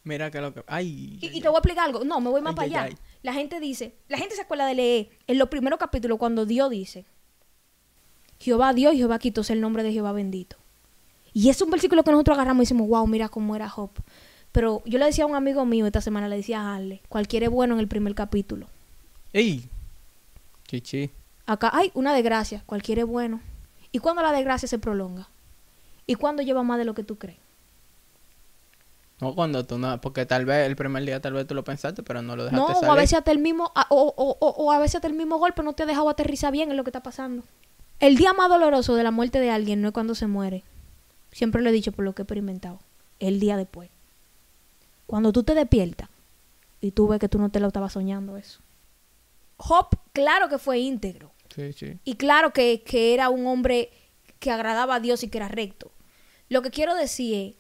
Mira 0.02 0.30
que 0.30 0.40
lo 0.40 0.54
que. 0.54 0.64
Ay. 0.66 1.18
Y, 1.20 1.26
y 1.36 1.40
te 1.42 1.48
voy 1.48 1.56
a 1.56 1.58
explicar 1.58 1.84
algo. 1.86 2.04
No, 2.04 2.20
me 2.22 2.30
voy 2.30 2.40
más 2.40 2.52
Ay, 2.52 2.56
para 2.56 2.66
ay, 2.66 2.74
allá. 2.74 2.84
ay. 2.84 2.96
La 3.22 3.32
gente 3.34 3.60
dice, 3.60 3.96
la 4.08 4.16
gente 4.16 4.34
se 4.34 4.40
acuerda 4.42 4.66
de 4.66 4.74
leer 4.74 5.08
en 5.26 5.38
los 5.38 5.48
primeros 5.50 5.78
capítulos 5.78 6.18
cuando 6.18 6.44
Dios 6.46 6.70
dice, 6.70 7.04
Jehová 8.44 8.72
dio 8.74 8.92
y 8.92 8.98
Jehová 8.98 9.18
quitó 9.18 9.42
el 9.48 9.60
nombre 9.60 9.82
de 9.82 9.92
Jehová 9.92 10.12
bendito. 10.12 10.56
Y 11.32 11.48
es 11.48 11.60
un 11.62 11.70
versículo 11.70 12.04
que 12.04 12.10
nosotros 12.12 12.36
agarramos 12.36 12.60
y 12.60 12.64
decimos, 12.66 12.86
wow, 12.88 13.06
mira 13.06 13.28
cómo 13.28 13.56
era 13.56 13.68
Job. 13.68 13.90
Pero 14.52 14.82
yo 14.84 14.98
le 14.98 15.06
decía 15.06 15.24
a 15.24 15.26
un 15.26 15.34
amigo 15.34 15.64
mío 15.64 15.86
esta 15.86 16.00
semana, 16.00 16.28
le 16.28 16.36
decía 16.36 16.60
a 16.60 16.74
Harley, 16.76 17.00
cualquiera 17.08 17.46
es 17.46 17.52
bueno 17.52 17.74
en 17.74 17.80
el 17.80 17.88
primer 17.88 18.14
capítulo. 18.14 18.68
Ey. 19.32 19.68
Chichi. 20.68 21.10
Acá 21.46 21.70
hay 21.74 21.90
una 21.94 22.14
desgracia, 22.14 22.62
cualquiera 22.66 23.00
es 23.02 23.08
bueno. 23.08 23.40
¿Y 23.90 23.98
cuando 23.98 24.22
la 24.22 24.32
desgracia 24.32 24.68
se 24.68 24.78
prolonga? 24.78 25.28
¿Y 26.06 26.14
cuando 26.14 26.42
lleva 26.42 26.62
más 26.62 26.78
de 26.78 26.84
lo 26.84 26.94
que 26.94 27.02
tú 27.02 27.16
crees? 27.16 27.38
No, 29.20 29.34
cuando 29.34 29.64
tú 29.64 29.78
no. 29.78 30.00
Porque 30.00 30.26
tal 30.26 30.44
vez 30.44 30.66
el 30.66 30.76
primer 30.76 31.04
día, 31.04 31.20
tal 31.20 31.32
vez 31.32 31.46
tú 31.46 31.54
lo 31.54 31.64
pensaste, 31.64 32.02
pero 32.02 32.20
no 32.22 32.36
lo 32.36 32.44
dejaste 32.44 32.60
No, 32.72 32.74
salir. 32.74 32.88
o 32.88 32.92
a 32.92 32.96
veces 32.96 33.18
hasta 33.18 33.30
el 33.32 33.38
mismo, 33.38 33.70
a- 33.74 33.86
o, 33.90 34.12
o- 34.16 34.36
o- 34.40 34.64
o 34.64 34.72
a 34.72 34.78
veces 34.78 34.96
hasta 34.96 35.08
el 35.08 35.14
mismo 35.14 35.38
golpe 35.38 35.62
no 35.62 35.72
te 35.72 35.84
ha 35.84 35.86
dejado 35.86 36.08
aterrizar 36.08 36.52
bien 36.52 36.70
en 36.70 36.76
lo 36.76 36.84
que 36.84 36.90
está 36.90 37.02
pasando. 37.02 37.42
El 38.00 38.16
día 38.16 38.32
más 38.32 38.48
doloroso 38.48 38.94
de 38.94 39.02
la 39.04 39.10
muerte 39.10 39.40
de 39.40 39.50
alguien 39.50 39.80
no 39.80 39.88
es 39.88 39.94
cuando 39.94 40.14
se 40.14 40.26
muere. 40.26 40.62
Siempre 41.32 41.62
lo 41.62 41.70
he 41.70 41.72
dicho 41.72 41.92
por 41.92 42.04
lo 42.04 42.14
que 42.14 42.22
he 42.22 42.24
experimentado. 42.24 42.80
El 43.20 43.40
día 43.40 43.56
después. 43.56 43.90
Cuando 45.06 45.32
tú 45.32 45.42
te 45.42 45.54
despiertas 45.54 46.08
y 46.80 46.90
tú 46.90 47.08
ves 47.08 47.20
que 47.20 47.28
tú 47.28 47.38
no 47.38 47.50
te 47.50 47.60
lo 47.60 47.68
estabas 47.68 47.92
soñando 47.92 48.36
eso. 48.36 48.60
Job, 49.56 49.88
claro 50.12 50.48
que 50.48 50.58
fue 50.58 50.78
íntegro. 50.80 51.32
Sí, 51.54 51.72
sí. 51.72 51.98
Y 52.04 52.14
claro 52.16 52.52
que, 52.52 52.82
que 52.82 53.14
era 53.14 53.28
un 53.30 53.46
hombre 53.46 53.90
que 54.38 54.50
agradaba 54.50 54.96
a 54.96 55.00
Dios 55.00 55.22
y 55.22 55.28
que 55.28 55.38
era 55.38 55.48
recto. 55.48 55.92
Lo 56.48 56.62
que 56.62 56.70
quiero 56.70 56.94
decir 56.94 57.34
es 57.34 57.54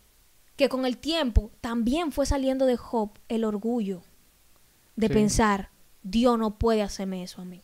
que 0.56 0.68
con 0.68 0.84
el 0.86 0.98
tiempo 0.98 1.50
también 1.60 2.12
fue 2.12 2.26
saliendo 2.26 2.66
de 2.66 2.76
Job 2.76 3.10
el 3.28 3.44
orgullo 3.44 4.02
de 4.96 5.08
Sí. 5.08 5.12
pensar, 5.14 5.70
Dios 6.02 6.38
no 6.38 6.58
puede 6.58 6.82
hacerme 6.82 7.22
eso 7.22 7.40
a 7.40 7.44
mí. 7.44 7.62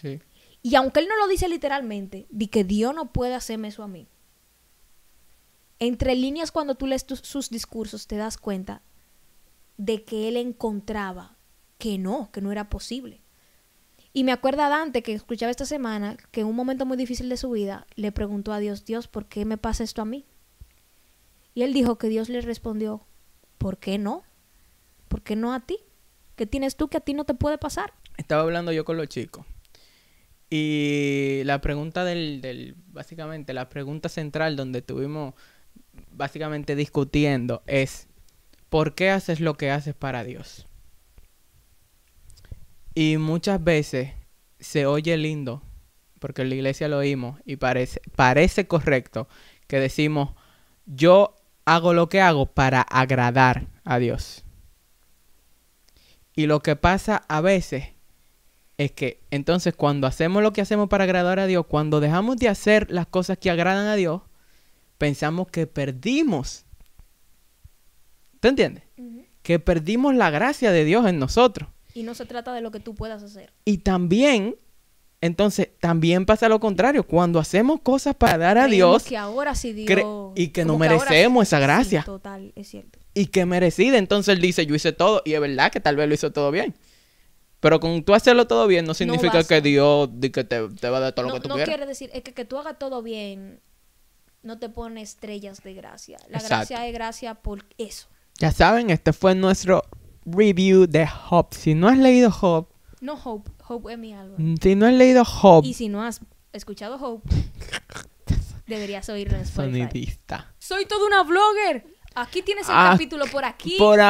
Sí. 0.00 0.20
Y 0.62 0.76
aunque 0.76 1.00
él 1.00 1.08
no 1.08 1.16
lo 1.16 1.28
dice 1.28 1.48
literalmente, 1.48 2.26
de 2.30 2.48
que 2.48 2.64
Dios 2.64 2.94
no 2.94 3.12
puede 3.12 3.34
hacerme 3.34 3.68
eso 3.68 3.82
a 3.82 3.88
mí. 3.88 4.08
Entre 5.78 6.14
líneas 6.14 6.52
cuando 6.52 6.76
tú 6.76 6.86
lees 6.86 7.04
sus 7.22 7.50
discursos 7.50 8.06
te 8.06 8.16
das 8.16 8.38
cuenta 8.38 8.82
de 9.76 10.04
que 10.04 10.28
él 10.28 10.36
encontraba 10.36 11.36
que 11.78 11.98
no, 11.98 12.30
que 12.30 12.40
no 12.40 12.52
era 12.52 12.68
posible. 12.68 13.20
Y 14.12 14.24
me 14.24 14.30
acuerda 14.30 14.68
Dante 14.68 15.02
que 15.02 15.14
escuchaba 15.14 15.50
esta 15.50 15.64
semana 15.64 16.16
que 16.30 16.42
en 16.42 16.46
un 16.46 16.54
momento 16.54 16.86
muy 16.86 16.96
difícil 16.96 17.28
de 17.28 17.36
su 17.36 17.50
vida 17.50 17.86
le 17.96 18.12
preguntó 18.12 18.52
a 18.52 18.58
Dios, 18.58 18.84
Dios, 18.84 19.08
¿por 19.08 19.26
qué 19.26 19.44
me 19.44 19.56
pasa 19.56 19.82
esto 19.82 20.02
a 20.02 20.04
mí? 20.04 20.26
Y 21.54 21.62
él 21.62 21.72
dijo 21.72 21.98
que 21.98 22.08
Dios 22.08 22.28
le 22.28 22.40
respondió, 22.42 23.04
¿por 23.58 23.78
qué 23.78 23.98
no? 23.98 24.22
¿Por 25.08 25.22
qué 25.22 25.34
no 25.34 25.52
a 25.52 25.60
ti? 25.60 25.78
¿Qué 26.36 26.46
tienes 26.46 26.76
tú 26.76 26.88
que 26.88 26.98
a 26.98 27.00
ti 27.00 27.14
no 27.14 27.24
te 27.24 27.34
puede 27.34 27.58
pasar? 27.58 27.92
Estaba 28.16 28.42
hablando 28.42 28.70
yo 28.70 28.84
con 28.84 28.96
los 28.96 29.08
chicos. 29.08 29.44
Y 30.54 31.40
la 31.46 31.62
pregunta 31.62 32.04
del, 32.04 32.42
del, 32.42 32.74
básicamente, 32.88 33.54
la 33.54 33.70
pregunta 33.70 34.10
central 34.10 34.54
donde 34.54 34.80
estuvimos 34.80 35.32
básicamente 36.10 36.76
discutiendo 36.76 37.62
es, 37.66 38.06
¿por 38.68 38.94
qué 38.94 39.08
haces 39.08 39.40
lo 39.40 39.54
que 39.54 39.70
haces 39.70 39.94
para 39.94 40.24
Dios? 40.24 40.66
Y 42.94 43.16
muchas 43.16 43.64
veces 43.64 44.10
se 44.60 44.84
oye 44.84 45.16
lindo, 45.16 45.62
porque 46.18 46.42
en 46.42 46.50
la 46.50 46.56
iglesia 46.56 46.86
lo 46.86 46.98
oímos 46.98 47.40
y 47.46 47.56
parece, 47.56 48.02
parece 48.14 48.66
correcto 48.66 49.28
que 49.68 49.80
decimos, 49.80 50.34
yo 50.84 51.34
hago 51.64 51.94
lo 51.94 52.10
que 52.10 52.20
hago 52.20 52.44
para 52.44 52.82
agradar 52.82 53.68
a 53.84 53.98
Dios. 53.98 54.44
Y 56.36 56.44
lo 56.44 56.60
que 56.60 56.76
pasa 56.76 57.24
a 57.26 57.40
veces 57.40 57.94
es 58.84 58.92
que 58.92 59.20
entonces 59.30 59.74
cuando 59.74 60.06
hacemos 60.06 60.42
lo 60.42 60.52
que 60.52 60.60
hacemos 60.60 60.88
para 60.88 61.04
agradar 61.04 61.38
a 61.38 61.46
Dios, 61.46 61.66
cuando 61.66 62.00
dejamos 62.00 62.36
de 62.36 62.48
hacer 62.48 62.90
las 62.90 63.06
cosas 63.06 63.38
que 63.38 63.50
agradan 63.50 63.86
a 63.86 63.96
Dios, 63.96 64.22
pensamos 64.98 65.48
que 65.48 65.66
perdimos. 65.66 66.64
¿Te 68.40 68.48
entiendes? 68.48 68.84
Que 69.42 69.58
perdimos 69.58 70.14
la 70.14 70.30
gracia 70.30 70.70
de 70.72 70.84
Dios 70.84 71.06
en 71.06 71.18
nosotros. 71.18 71.68
Y 71.94 72.02
no 72.04 72.14
se 72.14 72.24
trata 72.26 72.52
de 72.54 72.60
lo 72.60 72.70
que 72.70 72.80
tú 72.80 72.94
puedas 72.94 73.22
hacer. 73.22 73.52
Y 73.64 73.78
también, 73.78 74.56
entonces, 75.20 75.68
también 75.80 76.26
pasa 76.26 76.48
lo 76.48 76.58
contrario. 76.60 77.04
Cuando 77.04 77.38
hacemos 77.38 77.80
cosas 77.80 78.14
para 78.14 78.38
dar 78.38 78.58
a 78.58 78.66
Creemos 78.66 79.02
Dios 79.02 79.08
que 79.08 79.16
ahora 79.16 79.54
sí 79.54 79.72
Dios 79.72 79.88
cre- 79.88 80.32
y 80.34 80.48
que 80.48 80.64
no 80.64 80.78
merecemos 80.78 81.46
esa 81.48 81.58
sí, 81.58 81.62
gracia. 81.62 82.02
total, 82.04 82.52
es 82.56 82.68
cierto. 82.68 82.98
y 83.14 83.26
que 83.26 83.44
merecida, 83.44 83.98
entonces 83.98 84.34
él 84.34 84.40
dice, 84.40 84.64
yo 84.64 84.74
hice 84.74 84.92
todo. 84.92 85.22
Y 85.24 85.34
es 85.34 85.40
verdad 85.40 85.70
que 85.70 85.80
tal 85.80 85.96
vez 85.96 86.08
lo 86.08 86.14
hizo 86.14 86.32
todo 86.32 86.50
bien. 86.50 86.74
Pero 87.62 87.78
con 87.78 88.02
tú 88.02 88.12
hacerlo 88.12 88.48
todo 88.48 88.66
bien 88.66 88.84
no 88.84 88.92
significa 88.92 89.44
que 89.44 89.60
Dios 89.60 90.08
di 90.12 90.30
que 90.30 90.42
te, 90.42 90.68
te 90.68 90.88
va 90.90 90.96
a 90.96 91.00
dar 91.00 91.12
todo 91.12 91.26
no 91.26 91.28
lo 91.28 91.34
que 91.36 91.42
tú 91.42 91.48
no 91.48 91.54
quieras. 91.54 91.68
quiere 91.72 91.86
decir 91.86 92.10
es 92.12 92.22
que 92.22 92.34
que 92.34 92.44
tú 92.44 92.58
hagas 92.58 92.76
todo 92.76 93.02
bien 93.02 93.60
no 94.42 94.58
te 94.58 94.68
pone 94.68 95.00
estrellas 95.00 95.62
de 95.62 95.72
gracia. 95.72 96.18
La 96.28 96.38
Exacto. 96.38 96.56
gracia 96.74 96.86
es 96.88 96.92
gracia 96.92 97.34
por 97.36 97.64
eso. 97.78 98.08
Ya 98.40 98.50
saben, 98.50 98.90
este 98.90 99.12
fue 99.12 99.36
nuestro 99.36 99.84
review 100.26 100.86
de 100.88 101.06
Job. 101.06 101.54
Si 101.54 101.74
no 101.74 101.86
has 101.88 101.96
leído 101.98 102.32
Job, 102.32 102.66
No 103.00 103.14
Hope, 103.14 103.52
Hope 103.68 103.92
es 103.92 103.98
mi 104.00 104.12
algo. 104.12 104.36
si 104.60 104.74
no 104.74 104.86
has 104.86 104.94
leído 104.94 105.24
Job, 105.24 105.64
Y 105.64 105.74
si 105.74 105.88
no 105.88 106.02
has 106.02 106.20
escuchado 106.52 106.96
Hope, 106.96 107.28
deberías 108.66 109.08
oírlo 109.08 109.36
en 109.36 109.42
Spotify. 109.44 109.78
sonidista. 109.82 110.52
Soy 110.58 110.86
toda 110.86 111.06
una 111.06 111.22
blogger. 111.22 111.86
Aquí 112.16 112.42
tienes 112.42 112.66
el 112.68 112.74
Ah, 112.76 112.90
capítulo 112.92 113.26
por 113.26 113.44
aquí. 113.44 113.76
Por 113.78 114.00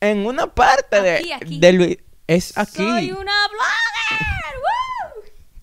en 0.00 0.26
una 0.26 0.46
parte 0.54 0.96
Aquí, 1.16 1.28
de, 1.28 1.34
aquí. 1.34 1.58
de 1.60 1.72
Luis. 1.74 1.98
Es 2.30 2.56
aquí. 2.56 2.76
Soy 2.76 3.10
una 3.10 3.32
blogger. 3.48 4.54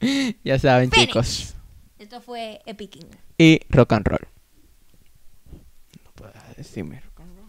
¡Woo! 0.02 0.36
Ya 0.44 0.60
saben, 0.60 0.92
Finish. 0.92 1.08
chicos. 1.08 1.54
Esto 1.98 2.20
fue 2.20 2.62
Epicking. 2.66 3.08
Y 3.38 3.62
rock 3.70 3.94
and 3.94 4.06
roll. 4.06 4.28
No 6.04 6.12
puedes 6.14 6.58
decirme 6.58 7.00
rock 7.00 7.22
and 7.22 7.38
roll. 7.38 7.48